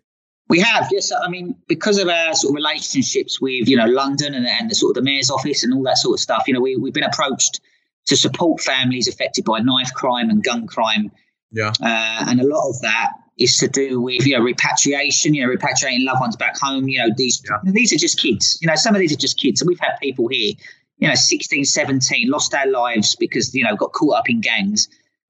We 0.49 0.59
have, 0.61 0.89
yes. 0.91 1.11
I 1.11 1.29
mean, 1.29 1.55
because 1.67 1.99
of 1.99 2.07
our 2.07 2.33
sort 2.33 2.51
of 2.51 2.55
relationships 2.55 3.39
with, 3.39 3.67
you 3.67 3.77
know, 3.77 3.85
London 3.85 4.33
and, 4.33 4.47
and 4.47 4.69
the 4.69 4.75
sort 4.75 4.97
of 4.97 5.03
the 5.03 5.09
mayor's 5.09 5.29
office 5.29 5.63
and 5.63 5.73
all 5.73 5.83
that 5.83 5.99
sort 5.99 6.15
of 6.15 6.19
stuff, 6.19 6.43
you 6.47 6.53
know, 6.55 6.59
we, 6.59 6.75
we've 6.75 6.93
been 6.93 7.03
approached 7.03 7.61
to 8.07 8.15
support 8.15 8.59
families 8.59 9.07
affected 9.07 9.45
by 9.45 9.59
knife 9.59 9.93
crime 9.93 10.31
and 10.31 10.43
gun 10.43 10.65
crime. 10.65 11.11
Yeah. 11.51 11.71
Uh, 11.81 12.25
and 12.27 12.41
a 12.41 12.47
lot 12.47 12.67
of 12.67 12.81
that 12.81 13.11
is 13.37 13.57
to 13.57 13.67
do 13.67 14.01
with, 14.01 14.25
you 14.25 14.37
know, 14.37 14.43
repatriation, 14.43 15.35
you 15.35 15.45
know, 15.45 15.53
repatriating 15.53 16.03
loved 16.03 16.19
ones 16.19 16.35
back 16.35 16.57
home. 16.59 16.87
You 16.87 16.99
know, 16.99 17.09
these 17.15 17.43
yeah. 17.47 17.57
these 17.71 17.93
are 17.93 17.97
just 17.97 18.19
kids. 18.19 18.57
You 18.61 18.67
know, 18.67 18.75
some 18.75 18.95
of 18.95 18.99
these 18.99 19.13
are 19.13 19.17
just 19.17 19.39
kids. 19.39 19.61
And 19.61 19.67
we've 19.67 19.79
had 19.79 19.97
people 20.01 20.27
here, 20.27 20.53
you 20.97 21.07
know, 21.07 21.15
16, 21.15 21.63
17, 21.63 22.29
lost 22.29 22.51
their 22.51 22.67
lives 22.67 23.15
because, 23.15 23.53
you 23.53 23.63
know, 23.63 23.75
got 23.75 23.93
caught 23.93 24.17
up 24.17 24.29
in 24.29 24.41
gangs. 24.41 24.89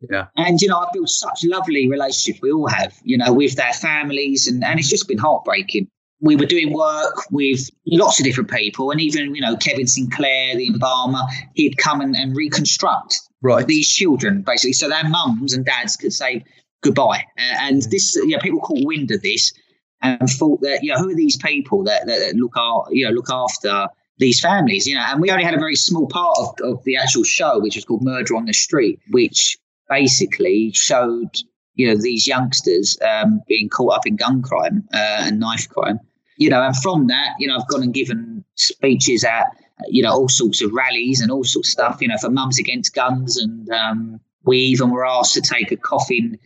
Yeah. 0.10 0.28
And, 0.38 0.62
you 0.62 0.68
know, 0.68 0.80
I've 0.80 0.94
built 0.94 1.10
such 1.10 1.44
lovely 1.44 1.90
relationships, 1.90 2.40
we 2.42 2.52
all 2.52 2.68
have, 2.68 2.98
you 3.04 3.18
know, 3.18 3.34
with 3.34 3.56
their 3.56 3.74
families, 3.74 4.48
and, 4.48 4.64
and 4.64 4.80
it's 4.80 4.90
just 4.90 5.08
been 5.08 5.18
heartbreaking. 5.18 5.88
We 6.22 6.36
were 6.36 6.46
doing 6.46 6.74
work 6.74 7.32
with 7.32 7.70
lots 7.86 8.20
of 8.20 8.26
different 8.26 8.50
people, 8.50 8.92
and 8.92 9.02
even, 9.02 9.36
you 9.36 9.42
know, 9.42 9.58
Kevin 9.58 9.88
Sinclair, 9.88 10.56
the 10.56 10.68
embalmer, 10.68 11.22
he'd 11.54 11.78
come 11.78 12.02
and, 12.02 12.16
and 12.16 12.36
reconstruct 12.36 13.20
right. 13.42 13.66
these 13.68 13.90
children, 13.90 14.42
basically, 14.42 14.74
so 14.74 14.90
their 14.90 15.08
mums 15.08 15.54
and 15.54 15.66
dads 15.66 15.96
could 15.96 16.14
say 16.14 16.44
goodbye. 16.82 17.26
And 17.38 17.82
this, 17.84 18.16
you 18.16 18.30
know, 18.30 18.40
people 18.40 18.60
caught 18.60 18.86
wind 18.86 19.12
of 19.12 19.22
this 19.22 19.54
and 20.02 20.30
thought 20.30 20.62
that, 20.62 20.82
you 20.82 20.94
know, 20.94 21.00
who 21.00 21.10
are 21.10 21.16
these 21.16 21.38
people 21.38 21.84
that, 21.84 22.06
that 22.08 22.36
look, 22.36 22.54
you 22.90 23.06
know, 23.06 23.12
look 23.12 23.30
after 23.30 23.88
these 24.18 24.40
families, 24.40 24.88
you 24.88 24.96
know, 24.96 25.06
and 25.08 25.22
we 25.22 25.32
only 25.32 25.44
had 25.44 25.54
a 25.54 25.60
very 25.60 25.76
small 25.76 26.08
part 26.08 26.38
of, 26.40 26.56
of 26.64 26.84
the 26.84 26.98
actual 26.98 27.24
show, 27.24 27.60
which 27.60 27.76
was 27.76 27.86
called 27.86 28.04
Murder 28.04 28.36
on 28.36 28.46
the 28.46 28.54
Street, 28.54 29.00
which 29.12 29.58
basically 29.90 30.72
showed, 30.74 31.36
you 31.76 31.88
know, 31.88 32.00
these 32.00 32.28
youngsters 32.28 32.98
um, 33.02 33.42
being 33.48 33.70
caught 33.70 33.96
up 33.96 34.08
in 34.08 34.16
gun 34.16 34.42
crime 34.42 34.88
uh, 34.94 35.18
and 35.22 35.40
knife 35.40 35.68
crime, 35.70 36.00
you 36.38 36.50
know, 36.50 36.62
and 36.62 36.76
from 36.78 37.08
that, 37.08 37.36
you 37.40 37.48
know, 37.48 37.58
I've 37.58 37.68
gone 37.68 37.84
and 37.84 37.94
given 37.94 38.44
speeches 38.56 39.24
at, 39.24 39.48
you 39.88 40.02
know, 40.04 40.12
all 40.12 40.30
sorts 40.30 40.62
of 40.62 40.72
rallies 40.72 41.22
and 41.22 41.32
all 41.32 41.44
sorts 41.44 41.70
of 41.70 41.72
stuff, 41.72 42.02
you 42.02 42.08
know, 42.08 42.18
for 42.18 42.30
Mums 42.30 42.60
Against 42.60 42.94
Guns. 42.94 43.38
And 43.38 43.70
um, 43.70 44.20
we 44.44 44.58
even 44.58 44.90
were 44.90 45.06
asked 45.06 45.34
to 45.34 45.42
take 45.42 45.72
a 45.72 45.78
coffin 45.78 46.38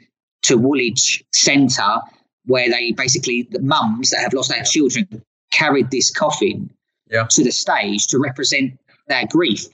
to 0.43 0.57
Woolwich 0.57 1.23
Centre 1.31 1.99
where 2.45 2.69
they 2.69 2.91
basically, 2.91 3.47
the 3.51 3.61
mums 3.61 4.09
that 4.09 4.19
have 4.19 4.33
lost 4.33 4.49
their 4.49 4.63
children 4.63 5.07
carried 5.51 5.91
this 5.91 6.11
coffin 6.11 6.69
yeah. 7.09 7.25
to 7.29 7.43
the 7.43 7.51
stage 7.51 8.07
to 8.07 8.19
represent 8.19 8.79
their 9.07 9.25
grief. 9.27 9.65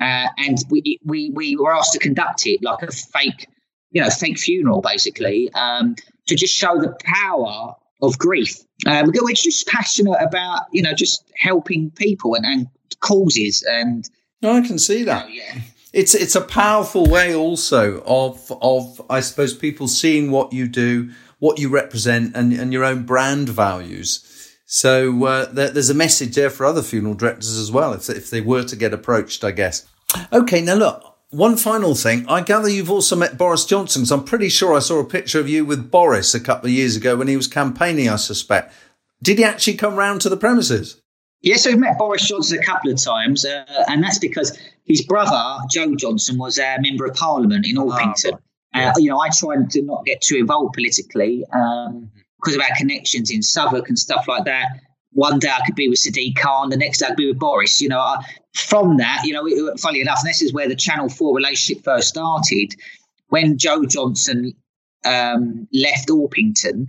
Uh, 0.00 0.28
and 0.38 0.58
we, 0.68 0.98
we 1.04 1.30
we 1.30 1.56
were 1.56 1.74
asked 1.74 1.92
to 1.92 1.98
conduct 1.98 2.46
it 2.46 2.62
like 2.62 2.82
a 2.82 2.92
fake, 2.92 3.48
you 3.90 4.02
know, 4.02 4.10
fake 4.10 4.38
funeral, 4.38 4.80
basically, 4.80 5.50
um, 5.54 5.96
to 6.26 6.34
just 6.34 6.54
show 6.54 6.78
the 6.78 6.94
power 7.04 7.74
of 8.02 8.18
grief. 8.18 8.58
Um, 8.86 9.06
we're 9.06 9.32
just 9.32 9.66
passionate 9.66 10.18
about, 10.20 10.66
you 10.70 10.82
know, 10.82 10.92
just 10.92 11.24
helping 11.36 11.90
people 11.92 12.34
and, 12.34 12.44
and 12.44 12.68
causes. 13.00 13.64
And 13.68 14.08
no, 14.42 14.52
I 14.52 14.60
can 14.60 14.78
see 14.78 15.04
that. 15.04 15.30
You 15.30 15.40
know, 15.40 15.44
yeah. 15.46 15.60
It's 15.92 16.14
it's 16.14 16.34
a 16.34 16.42
powerful 16.42 17.06
way 17.06 17.34
also 17.34 18.02
of 18.04 18.52
of 18.60 19.00
I 19.08 19.20
suppose 19.20 19.54
people 19.54 19.88
seeing 19.88 20.30
what 20.30 20.52
you 20.52 20.68
do, 20.68 21.10
what 21.38 21.58
you 21.58 21.70
represent, 21.70 22.36
and 22.36 22.52
and 22.52 22.72
your 22.72 22.84
own 22.84 23.04
brand 23.04 23.48
values. 23.48 24.22
So 24.66 25.24
uh, 25.24 25.44
there, 25.46 25.70
there's 25.70 25.90
a 25.90 25.94
message 25.94 26.34
there 26.34 26.50
for 26.50 26.66
other 26.66 26.82
funeral 26.82 27.14
directors 27.14 27.56
as 27.56 27.70
well, 27.70 27.92
if 27.92 28.10
if 28.10 28.30
they 28.30 28.40
were 28.40 28.64
to 28.64 28.76
get 28.76 28.92
approached, 28.92 29.44
I 29.44 29.52
guess. 29.52 29.86
Okay, 30.32 30.60
now 30.60 30.74
look. 30.74 31.12
One 31.30 31.56
final 31.56 31.96
thing. 31.96 32.24
I 32.28 32.40
gather 32.40 32.68
you've 32.68 32.90
also 32.90 33.16
met 33.16 33.36
Boris 33.36 33.64
Johnson. 33.64 34.06
So 34.06 34.16
I'm 34.16 34.24
pretty 34.24 34.48
sure 34.48 34.74
I 34.74 34.78
saw 34.78 35.00
a 35.00 35.04
picture 35.04 35.40
of 35.40 35.48
you 35.48 35.64
with 35.64 35.90
Boris 35.90 36.34
a 36.34 36.40
couple 36.40 36.68
of 36.68 36.72
years 36.72 36.94
ago 36.94 37.16
when 37.16 37.26
he 37.26 37.36
was 37.36 37.48
campaigning, 37.48 38.08
I 38.08 38.16
suspect. 38.16 38.72
Did 39.22 39.38
he 39.38 39.44
actually 39.44 39.74
come 39.74 39.96
round 39.96 40.20
to 40.20 40.28
the 40.28 40.36
premises? 40.36 41.00
Yes, 41.42 41.66
we've 41.66 41.78
met 41.78 41.98
Boris 41.98 42.26
Johnson 42.26 42.58
a 42.58 42.64
couple 42.64 42.92
of 42.92 43.02
times, 43.02 43.44
uh, 43.44 43.64
and 43.88 44.02
that's 44.02 44.18
because 44.18 44.56
his 44.84 45.02
brother, 45.04 45.58
Jo 45.70 45.94
Johnson, 45.96 46.38
was 46.38 46.58
a 46.58 46.76
member 46.80 47.06
of 47.06 47.14
parliament 47.14 47.66
in 47.66 47.76
Orpington. 47.76 48.38
Oh, 48.74 48.80
uh, 48.80 48.92
you 48.96 49.10
know, 49.10 49.20
I 49.20 49.28
tried 49.30 49.70
to 49.70 49.82
not 49.82 50.04
get 50.06 50.20
too 50.20 50.36
involved 50.36 50.74
politically 50.74 51.44
um, 51.52 52.10
because 52.46 52.56
of 52.56 52.62
our 52.62 52.76
connections 52.76 53.30
in 53.30 53.42
Southwark 53.42 53.88
and 53.88 53.98
stuff 53.98 54.28
like 54.28 54.44
that. 54.44 54.66
One 55.12 55.38
day 55.38 55.48
I 55.48 55.60
could 55.66 55.74
be 55.74 55.88
with 55.88 55.98
Sadiq 55.98 56.36
Khan, 56.36 56.70
the 56.70 56.76
next 56.76 56.98
day 56.98 57.06
I 57.06 57.08
could 57.08 57.16
be 57.16 57.28
with 57.28 57.38
Boris. 57.38 57.80
You 57.80 57.88
know, 57.88 57.98
I, 57.98 58.22
from 58.54 58.98
that, 58.98 59.22
you 59.24 59.32
know, 59.32 59.46
it, 59.46 59.80
funny 59.80 60.00
enough, 60.00 60.20
and 60.20 60.28
this 60.28 60.42
is 60.42 60.52
where 60.52 60.68
the 60.68 60.76
Channel 60.76 61.08
4 61.08 61.34
relationship 61.34 61.82
first 61.84 62.08
started. 62.08 62.74
When 63.28 63.58
Jo 63.58 63.84
Johnson 63.84 64.52
um, 65.04 65.66
left 65.72 66.08
Orpington, 66.08 66.88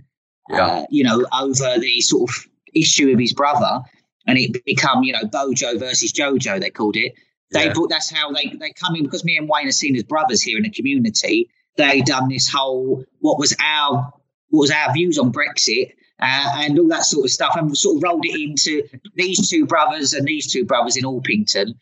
yeah. 0.50 0.66
uh, 0.66 0.86
you 0.90 1.02
know, 1.02 1.26
over 1.32 1.78
the 1.80 2.00
sort 2.00 2.30
of 2.30 2.46
issue 2.74 3.10
of 3.10 3.18
his 3.18 3.32
brother, 3.32 3.80
and 4.26 4.38
it 4.38 4.64
become, 4.64 5.02
you 5.02 5.14
know, 5.14 5.24
Bojo 5.24 5.78
versus 5.78 6.12
Jojo, 6.12 6.60
they 6.60 6.70
called 6.70 6.96
it. 6.96 7.14
They 7.50 7.64
yeah. 7.64 7.72
brought 7.72 7.88
that's 7.88 8.10
how 8.10 8.30
they 8.30 8.52
they 8.60 8.72
come 8.72 8.94
in 8.94 9.04
because 9.04 9.24
me 9.24 9.38
and 9.38 9.48
Wayne 9.48 9.66
are 9.66 9.72
seen 9.72 9.96
as 9.96 10.02
brothers 10.02 10.42
here 10.42 10.58
in 10.58 10.64
the 10.64 10.70
community. 10.70 11.48
They 11.76 12.02
done 12.02 12.28
this 12.28 12.46
whole 12.46 13.04
what 13.20 13.38
was 13.38 13.56
our 13.58 14.12
what 14.50 14.60
was 14.60 14.70
our 14.70 14.92
views 14.92 15.18
on 15.18 15.32
Brexit 15.32 15.92
uh, 16.20 16.52
and 16.56 16.78
all 16.78 16.88
that 16.88 17.04
sort 17.04 17.24
of 17.24 17.30
stuff, 17.30 17.54
and 17.56 17.76
sort 17.76 17.96
of 17.96 18.02
rolled 18.02 18.24
it 18.24 18.40
into 18.40 18.82
these 19.14 19.48
two 19.48 19.66
brothers 19.66 20.14
and 20.14 20.26
these 20.26 20.50
two 20.52 20.64
brothers 20.64 20.96
in 20.96 21.04
Orpington, 21.04 21.74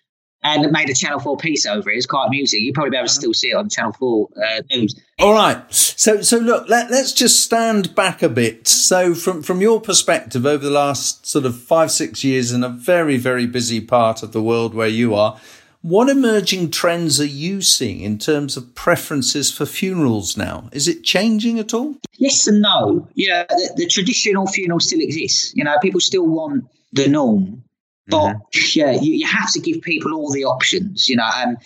and 0.42 0.70
made 0.72 0.90
a 0.90 0.94
Channel 0.94 1.18
Four 1.18 1.36
piece 1.36 1.66
over 1.66 1.90
it. 1.90 1.96
It's 1.96 2.06
quite 2.06 2.26
amusing. 2.26 2.60
You 2.60 2.72
probably 2.72 2.90
be 2.90 2.96
able 2.98 3.08
to 3.08 3.12
still 3.12 3.34
see 3.34 3.50
it 3.50 3.56
on 3.56 3.68
Channel 3.68 3.92
Four 3.92 4.28
uh, 4.36 4.62
News. 4.70 5.00
All 5.18 5.32
right. 5.32 5.62
So 5.72 6.20
so 6.20 6.36
look, 6.36 6.68
let, 6.68 6.90
let's 6.90 7.12
just 7.12 7.42
stand 7.42 7.94
back 7.94 8.22
a 8.22 8.28
bit. 8.28 8.68
So 8.68 9.14
from 9.14 9.42
from 9.42 9.60
your 9.60 9.80
perspective, 9.80 10.44
over 10.44 10.62
the 10.62 10.70
last 10.70 11.26
sort 11.26 11.46
of 11.46 11.58
five 11.58 11.90
six 11.90 12.22
years 12.22 12.52
in 12.52 12.62
a 12.62 12.68
very 12.68 13.16
very 13.16 13.46
busy 13.46 13.80
part 13.80 14.22
of 14.22 14.32
the 14.32 14.42
world 14.42 14.74
where 14.74 14.88
you 14.88 15.14
are. 15.14 15.40
What 15.86 16.08
emerging 16.08 16.72
trends 16.72 17.20
are 17.20 17.24
you 17.24 17.62
seeing 17.62 18.00
in 18.00 18.18
terms 18.18 18.56
of 18.56 18.74
preferences 18.74 19.52
for 19.52 19.64
funerals 19.64 20.36
now? 20.36 20.68
Is 20.72 20.88
it 20.88 21.04
changing 21.04 21.60
at 21.60 21.72
all? 21.72 21.94
Yes 22.14 22.48
and 22.48 22.60
no. 22.60 23.06
Yeah, 23.14 23.44
the, 23.44 23.72
the 23.76 23.86
traditional 23.86 24.48
funeral 24.48 24.80
still 24.80 24.98
exists. 25.00 25.52
You 25.54 25.62
know, 25.62 25.76
people 25.80 26.00
still 26.00 26.26
want 26.26 26.64
the 26.92 27.06
norm, 27.06 27.62
but 28.08 28.34
mm-hmm. 28.34 28.80
yeah, 28.80 29.00
you, 29.00 29.14
you, 29.14 29.26
have 29.28 29.52
to 29.52 29.60
give 29.60 29.80
people 29.80 30.12
all 30.12 30.32
the 30.32 30.44
options. 30.44 31.08
You 31.08 31.18
know, 31.18 31.30
and 31.36 31.56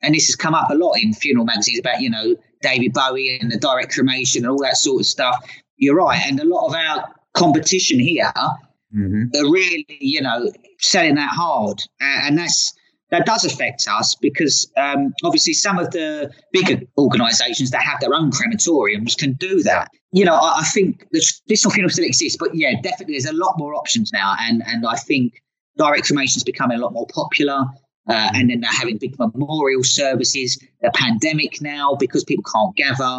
and 0.00 0.14
this 0.14 0.24
has 0.28 0.36
come 0.36 0.54
up 0.54 0.70
a 0.70 0.74
lot 0.74 0.94
in 0.94 1.12
funeral 1.12 1.44
magazines 1.44 1.80
about 1.80 2.00
you 2.00 2.08
know 2.08 2.34
David 2.62 2.94
Bowie 2.94 3.38
and 3.38 3.52
the 3.52 3.58
direct 3.58 3.92
cremation 3.92 4.46
and 4.46 4.50
all 4.50 4.62
that 4.62 4.78
sort 4.78 5.00
of 5.00 5.06
stuff. 5.06 5.36
You're 5.76 5.96
right, 5.96 6.22
and 6.26 6.40
a 6.40 6.46
lot 6.46 6.66
of 6.68 6.74
our 6.74 7.14
competition 7.34 8.00
here 8.00 8.32
mm-hmm. 8.34 9.24
are 9.34 9.50
really 9.50 9.84
you 10.00 10.22
know 10.22 10.50
selling 10.78 11.16
that 11.16 11.28
hard, 11.30 11.82
and 12.00 12.38
that's 12.38 12.72
that 13.10 13.26
does 13.26 13.44
affect 13.44 13.86
us 13.88 14.14
because 14.16 14.70
um, 14.76 15.14
obviously 15.24 15.52
some 15.52 15.78
of 15.78 15.90
the 15.92 16.32
bigger 16.52 16.80
organisations 16.98 17.70
that 17.70 17.82
have 17.82 18.00
their 18.00 18.14
own 18.14 18.30
crematoriums 18.30 19.16
can 19.16 19.34
do 19.34 19.62
that. 19.62 19.88
You 20.12 20.24
know, 20.24 20.34
I, 20.34 20.60
I 20.60 20.64
think 20.64 21.06
the 21.12 21.20
traditional 21.20 21.72
funeral 21.72 21.90
still 21.90 22.04
exists, 22.04 22.36
but 22.38 22.54
yeah, 22.54 22.72
definitely 22.82 23.14
there's 23.14 23.26
a 23.26 23.32
lot 23.32 23.54
more 23.58 23.74
options 23.74 24.12
now, 24.12 24.34
and 24.40 24.62
and 24.66 24.86
I 24.86 24.96
think 24.96 25.42
direct 25.76 26.06
cremation 26.06 26.38
is 26.38 26.44
becoming 26.44 26.78
a 26.78 26.80
lot 26.80 26.92
more 26.92 27.06
popular. 27.06 27.64
Uh, 28.08 28.30
and 28.34 28.50
then 28.50 28.60
they're 28.60 28.70
having 28.70 28.98
big 28.98 29.18
memorial 29.18 29.82
services. 29.82 30.58
The 30.80 30.92
pandemic 30.94 31.60
now 31.60 31.96
because 31.98 32.22
people 32.22 32.44
can't 32.44 32.76
gather. 32.76 33.18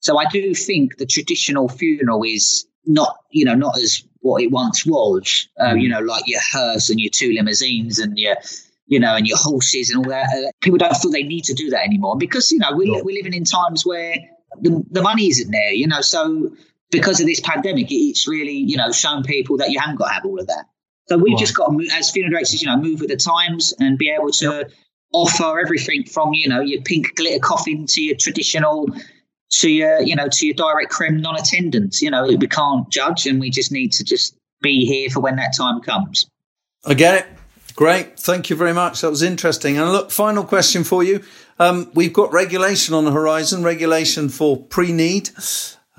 So 0.00 0.18
I 0.18 0.26
do 0.26 0.54
think 0.54 0.98
the 0.98 1.06
traditional 1.06 1.70
funeral 1.70 2.22
is 2.22 2.66
not, 2.84 3.16
you 3.30 3.46
know, 3.46 3.54
not 3.54 3.78
as 3.78 4.02
what 4.20 4.42
it 4.42 4.50
once 4.50 4.84
was. 4.84 5.48
Uh, 5.58 5.74
you 5.74 5.88
know, 5.88 6.00
like 6.00 6.24
your 6.26 6.40
hearse 6.52 6.90
and 6.90 7.00
your 7.00 7.10
two 7.10 7.32
limousines 7.32 7.98
and 7.98 8.18
your 8.18 8.36
you 8.86 9.00
know, 9.00 9.14
and 9.16 9.26
your 9.26 9.38
horses 9.38 9.90
and 9.90 9.98
all 9.98 10.10
that. 10.10 10.26
Uh, 10.26 10.50
people 10.62 10.78
don't 10.78 10.96
feel 10.96 11.10
they 11.10 11.22
need 11.22 11.44
to 11.44 11.54
do 11.54 11.70
that 11.70 11.84
anymore 11.84 12.16
because, 12.16 12.50
you 12.52 12.58
know, 12.58 12.74
we, 12.74 12.90
we're 13.04 13.16
living 13.16 13.34
in 13.34 13.44
times 13.44 13.84
where 13.84 14.16
the, 14.60 14.84
the 14.90 15.02
money 15.02 15.28
isn't 15.28 15.50
there, 15.50 15.72
you 15.72 15.86
know. 15.86 16.00
So 16.00 16.50
because 16.90 17.20
of 17.20 17.26
this 17.26 17.40
pandemic, 17.40 17.88
it's 17.90 18.28
really, 18.28 18.56
you 18.56 18.76
know, 18.76 18.92
shown 18.92 19.22
people 19.22 19.56
that 19.58 19.70
you 19.70 19.80
haven't 19.80 19.96
got 19.96 20.08
to 20.08 20.14
have 20.14 20.24
all 20.24 20.38
of 20.38 20.46
that. 20.46 20.66
So 21.08 21.18
we've 21.18 21.34
right. 21.34 21.38
just 21.38 21.54
got 21.54 21.66
to, 21.66 21.72
move, 21.72 21.88
as 21.92 22.10
funeral 22.10 22.32
directors, 22.32 22.62
you 22.62 22.68
know, 22.68 22.76
move 22.76 23.00
with 23.00 23.10
the 23.10 23.16
times 23.16 23.74
and 23.78 23.98
be 23.98 24.10
able 24.10 24.30
to 24.30 24.68
offer 25.12 25.60
everything 25.60 26.04
from, 26.04 26.32
you 26.34 26.48
know, 26.48 26.60
your 26.60 26.80
pink 26.82 27.14
glitter 27.16 27.38
coffin 27.38 27.86
to 27.86 28.02
your 28.02 28.16
traditional, 28.16 28.88
to 29.50 29.70
your, 29.70 30.00
you 30.02 30.16
know, 30.16 30.28
to 30.28 30.46
your 30.46 30.54
direct 30.54 30.92
crem 30.92 31.20
non-attendance. 31.20 32.02
You 32.02 32.10
know, 32.10 32.24
we 32.26 32.48
can't 32.48 32.90
judge 32.90 33.26
and 33.26 33.40
we 33.40 33.50
just 33.50 33.70
need 33.70 33.92
to 33.92 34.04
just 34.04 34.36
be 34.62 34.84
here 34.84 35.10
for 35.10 35.20
when 35.20 35.36
that 35.36 35.54
time 35.56 35.80
comes. 35.80 36.26
I 36.84 36.94
get 36.94 37.14
it. 37.14 37.26
Great. 37.76 38.18
Thank 38.18 38.48
you 38.48 38.56
very 38.56 38.72
much. 38.72 39.02
That 39.02 39.10
was 39.10 39.22
interesting. 39.22 39.76
And 39.76 39.92
look, 39.92 40.10
final 40.10 40.44
question 40.44 40.82
for 40.82 41.04
you. 41.04 41.22
Um, 41.58 41.90
we've 41.92 42.12
got 42.12 42.32
regulation 42.32 42.94
on 42.94 43.04
the 43.04 43.12
horizon, 43.12 43.62
regulation 43.62 44.30
for 44.30 44.56
pre-need, 44.56 45.28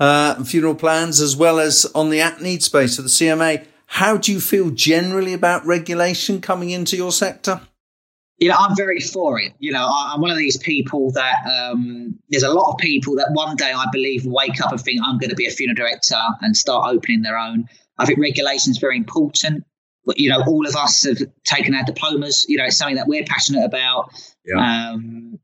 uh, 0.00 0.42
funeral 0.42 0.74
plans, 0.74 1.20
as 1.20 1.36
well 1.36 1.60
as 1.60 1.86
on 1.94 2.10
the 2.10 2.20
at 2.20 2.42
need 2.42 2.64
space 2.64 2.98
of 2.98 3.04
the 3.04 3.10
CMA. 3.10 3.64
How 3.86 4.16
do 4.16 4.32
you 4.32 4.40
feel 4.40 4.70
generally 4.70 5.32
about 5.32 5.64
regulation 5.64 6.40
coming 6.40 6.70
into 6.70 6.96
your 6.96 7.12
sector? 7.12 7.60
You 8.38 8.48
know, 8.48 8.56
I'm 8.58 8.76
very 8.76 9.00
for 9.00 9.40
it. 9.40 9.52
You 9.60 9.72
know, 9.72 9.88
I'm 9.88 10.20
one 10.20 10.30
of 10.30 10.36
these 10.36 10.56
people 10.56 11.12
that 11.12 11.46
um, 11.46 12.18
there's 12.28 12.42
a 12.42 12.52
lot 12.52 12.72
of 12.72 12.78
people 12.78 13.16
that 13.16 13.30
one 13.32 13.54
day 13.54 13.72
I 13.72 13.86
believe 13.92 14.26
wake 14.26 14.60
up 14.60 14.72
and 14.72 14.80
think 14.80 15.00
I'm 15.04 15.18
going 15.18 15.30
to 15.30 15.36
be 15.36 15.46
a 15.46 15.50
funeral 15.50 15.76
director 15.76 16.20
and 16.40 16.56
start 16.56 16.92
opening 16.92 17.22
their 17.22 17.38
own. 17.38 17.68
I 17.98 18.04
think 18.04 18.18
regulation 18.18 18.72
is 18.72 18.78
very 18.78 18.96
important 18.96 19.64
you 20.16 20.30
know, 20.30 20.42
all 20.46 20.66
of 20.66 20.74
us 20.76 21.04
have 21.04 21.18
taken 21.44 21.74
our 21.74 21.84
diplomas. 21.84 22.46
You 22.48 22.58
know, 22.58 22.64
it's 22.64 22.76
something 22.76 22.96
that 22.96 23.06
we're 23.06 23.24
passionate 23.24 23.64
about. 23.64 24.10
Yeah. 24.44 24.90
Um, 24.92 25.38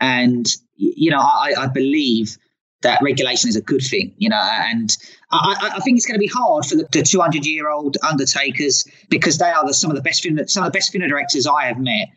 and 0.00 0.46
you 0.76 1.10
know, 1.10 1.20
I, 1.20 1.54
I, 1.58 1.66
believe 1.68 2.36
that 2.82 3.00
regulation 3.02 3.48
is 3.48 3.56
a 3.56 3.62
good 3.62 3.82
thing. 3.82 4.14
You 4.18 4.28
know, 4.28 4.36
and 4.36 4.94
I, 5.30 5.72
I 5.76 5.80
think 5.80 5.96
it's 5.96 6.06
going 6.06 6.16
to 6.16 6.24
be 6.24 6.30
hard 6.32 6.66
for 6.66 6.76
the, 6.76 6.86
the 6.92 7.02
200 7.02 7.46
year 7.46 7.70
old 7.70 7.96
undertakers 8.06 8.84
because 9.08 9.38
they 9.38 9.50
are 9.50 9.66
the, 9.66 9.72
some 9.72 9.90
of 9.90 9.96
the 9.96 10.02
best 10.02 10.22
some 10.50 10.64
of 10.64 10.72
the 10.72 10.76
best 10.76 10.90
funeral 10.90 11.08
directors 11.08 11.46
I 11.46 11.64
have 11.64 11.78
met. 11.78 12.08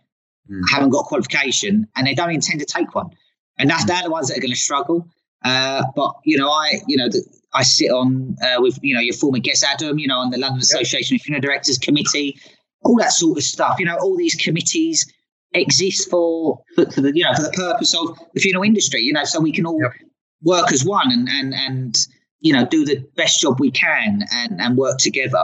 mm. 0.49 0.61
haven't 0.71 0.89
got 0.89 1.01
a 1.01 1.03
qualification 1.03 1.87
and 1.95 2.05
they 2.05 2.13
don't 2.13 2.31
intend 2.31 2.59
to 2.59 2.65
take 2.65 2.93
one. 2.95 3.11
And 3.57 3.69
that's, 3.69 3.85
they're 3.85 4.03
the 4.03 4.09
ones 4.09 4.29
that 4.29 4.37
are 4.37 4.41
going 4.41 4.51
to 4.51 4.57
struggle. 4.57 5.07
Uh, 5.43 5.83
but, 5.95 6.15
you 6.25 6.37
know, 6.37 6.49
I, 6.49 6.73
you 6.87 6.97
know, 6.97 7.09
the, 7.09 7.23
I 7.53 7.63
sit 7.63 7.91
on 7.91 8.35
uh, 8.43 8.57
with, 8.59 8.77
you 8.81 8.93
know, 8.93 9.01
your 9.01 9.15
former 9.15 9.39
guest, 9.39 9.65
Adam, 9.67 9.97
you 9.97 10.07
know, 10.07 10.17
on 10.17 10.29
the 10.29 10.37
London 10.37 10.59
Association 10.59 11.15
of 11.15 11.21
Funeral 11.21 11.41
Directors 11.41 11.77
Committee, 11.77 12.39
all 12.83 12.97
that 12.97 13.11
sort 13.11 13.37
of 13.37 13.43
stuff. 13.43 13.79
You 13.79 13.85
know, 13.85 13.97
all 13.97 14.15
these 14.15 14.35
committees 14.35 15.11
exist 15.53 16.09
for, 16.09 16.61
for, 16.75 16.89
for 16.91 17.01
the, 17.01 17.15
you 17.15 17.23
know, 17.23 17.33
for 17.33 17.41
the 17.41 17.51
purpose 17.51 17.95
of 17.95 18.17
the 18.33 18.39
funeral 18.39 18.63
industry, 18.63 19.01
you 19.01 19.13
know, 19.13 19.23
so 19.23 19.39
we 19.39 19.51
can 19.51 19.65
all 19.65 19.81
yep. 19.81 19.91
work 20.43 20.71
as 20.71 20.85
one 20.85 21.11
and, 21.11 21.27
and, 21.27 21.53
and, 21.53 21.97
you 22.39 22.53
know, 22.53 22.65
do 22.65 22.85
the 22.85 23.03
best 23.15 23.41
job 23.41 23.59
we 23.59 23.71
can 23.71 24.23
and, 24.31 24.61
and 24.61 24.77
work 24.77 24.97
together. 24.99 25.43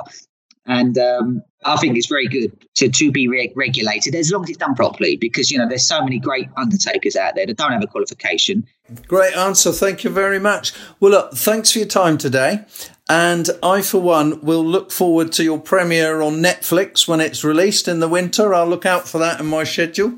And 0.66 0.98
um, 0.98 1.44
I 1.64 1.78
think 1.78 1.96
it's 1.98 2.08
very 2.08 2.28
good 2.28 2.52
to, 2.76 2.90
to 2.90 3.12
be 3.12 3.28
re- 3.28 3.54
regulated 3.56 4.16
as 4.16 4.32
long 4.32 4.44
as 4.44 4.50
it's 4.50 4.58
done 4.58 4.76
properly 4.76 5.16
because, 5.16 5.52
you 5.52 5.58
know, 5.58 5.68
there's 5.68 5.88
so 5.88 6.02
many 6.02 6.20
great 6.20 6.48
undertakers 6.58 7.16
out 7.16 7.36
there 7.36 7.46
that 7.46 7.58
don't 7.58 7.72
have 7.72 7.84
a 7.84 7.88
qualification. 7.88 8.66
Great 9.08 9.36
answer. 9.36 9.72
Thank 9.72 10.04
you 10.04 10.10
very 10.10 10.40
much. 10.40 10.74
Well, 11.00 11.12
look, 11.12 11.34
thanks 11.34 11.72
for 11.72 11.80
your 11.80 11.88
time 11.88 12.18
today. 12.18 12.66
And 13.08 13.50
I, 13.62 13.84
for 13.84 14.02
one, 14.02 14.42
will 14.42 14.66
look 14.66 14.92
forward 14.92 15.32
to 15.34 15.44
your 15.44 15.60
premiere 15.60 16.22
on 16.22 16.36
Netflix 16.36 17.08
when 17.08 17.22
it's 17.22 17.44
released 17.44 17.88
in 17.88 18.00
the 18.00 18.10
winter. 18.10 18.54
I'll 18.54 18.68
look 18.68 18.86
out 18.86 19.08
for 19.08 19.20
that 19.20 19.40
in 19.40 19.46
my 19.46 19.64
schedule. 19.64 20.18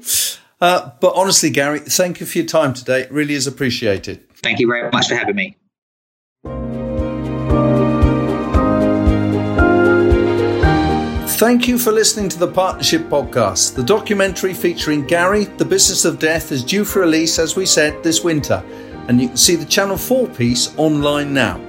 Uh, 0.61 0.91
but 1.01 1.13
honestly, 1.15 1.49
Gary, 1.49 1.79
thank 1.79 2.19
you 2.19 2.25
for 2.25 2.37
your 2.37 2.47
time 2.47 2.73
today. 2.73 3.01
It 3.01 3.11
really 3.11 3.33
is 3.33 3.47
appreciated. 3.47 4.29
Thank 4.37 4.59
you 4.59 4.67
very 4.67 4.89
much 4.91 5.09
for 5.09 5.15
having 5.15 5.35
me. 5.35 5.57
Thank 11.37 11.67
you 11.67 11.77
for 11.77 11.91
listening 11.91 12.29
to 12.29 12.39
the 12.39 12.47
Partnership 12.47 13.03
Podcast. 13.03 13.75
The 13.75 13.83
documentary 13.83 14.55
featuring 14.55 15.05
Gary, 15.05 15.43
The 15.43 15.65
Business 15.65 16.03
of 16.03 16.17
Death, 16.17 16.51
is 16.51 16.63
due 16.63 16.83
for 16.83 17.01
release, 17.01 17.37
as 17.37 17.55
we 17.55 17.63
said, 17.63 18.01
this 18.01 18.23
winter. 18.23 18.63
And 19.07 19.21
you 19.21 19.27
can 19.27 19.37
see 19.37 19.55
the 19.55 19.63
Channel 19.63 19.97
4 19.97 20.29
piece 20.29 20.75
online 20.79 21.35
now. 21.35 21.61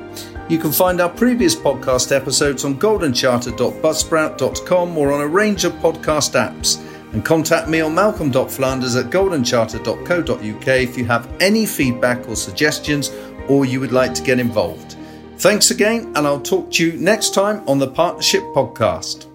You 0.49 0.57
can 0.57 0.73
find 0.73 1.03
our 1.03 1.11
previous 1.11 1.55
podcast 1.55 2.17
episodes 2.17 2.65
on 2.65 2.79
goldencharter.buzzsprout.com 2.79 4.97
or 4.97 5.13
on 5.13 5.21
a 5.21 5.29
range 5.29 5.65
of 5.65 5.73
podcast 5.75 6.33
apps. 6.33 6.83
And 7.13 7.23
contact 7.23 7.69
me 7.69 7.83
on 7.83 7.95
malcolm.flanders 7.95 8.97
at 8.97 9.11
goldencharter.co.uk 9.11 10.67
if 10.67 10.97
you 10.97 11.05
have 11.05 11.31
any 11.43 11.67
feedback 11.67 12.27
or 12.27 12.37
suggestions 12.37 13.11
or 13.49 13.67
you 13.67 13.81
would 13.81 13.93
like 13.93 14.15
to 14.15 14.23
get 14.23 14.41
involved. 14.41 14.97
Thanks 15.37 15.71
again, 15.71 16.11
and 16.17 16.27
I'll 16.27 16.41
talk 16.41 16.71
to 16.73 16.87
you 16.87 16.99
next 16.99 17.35
time 17.35 17.63
on 17.69 17.79
the 17.79 17.89
Partnership 17.89 18.45
Podcast. 18.55 19.27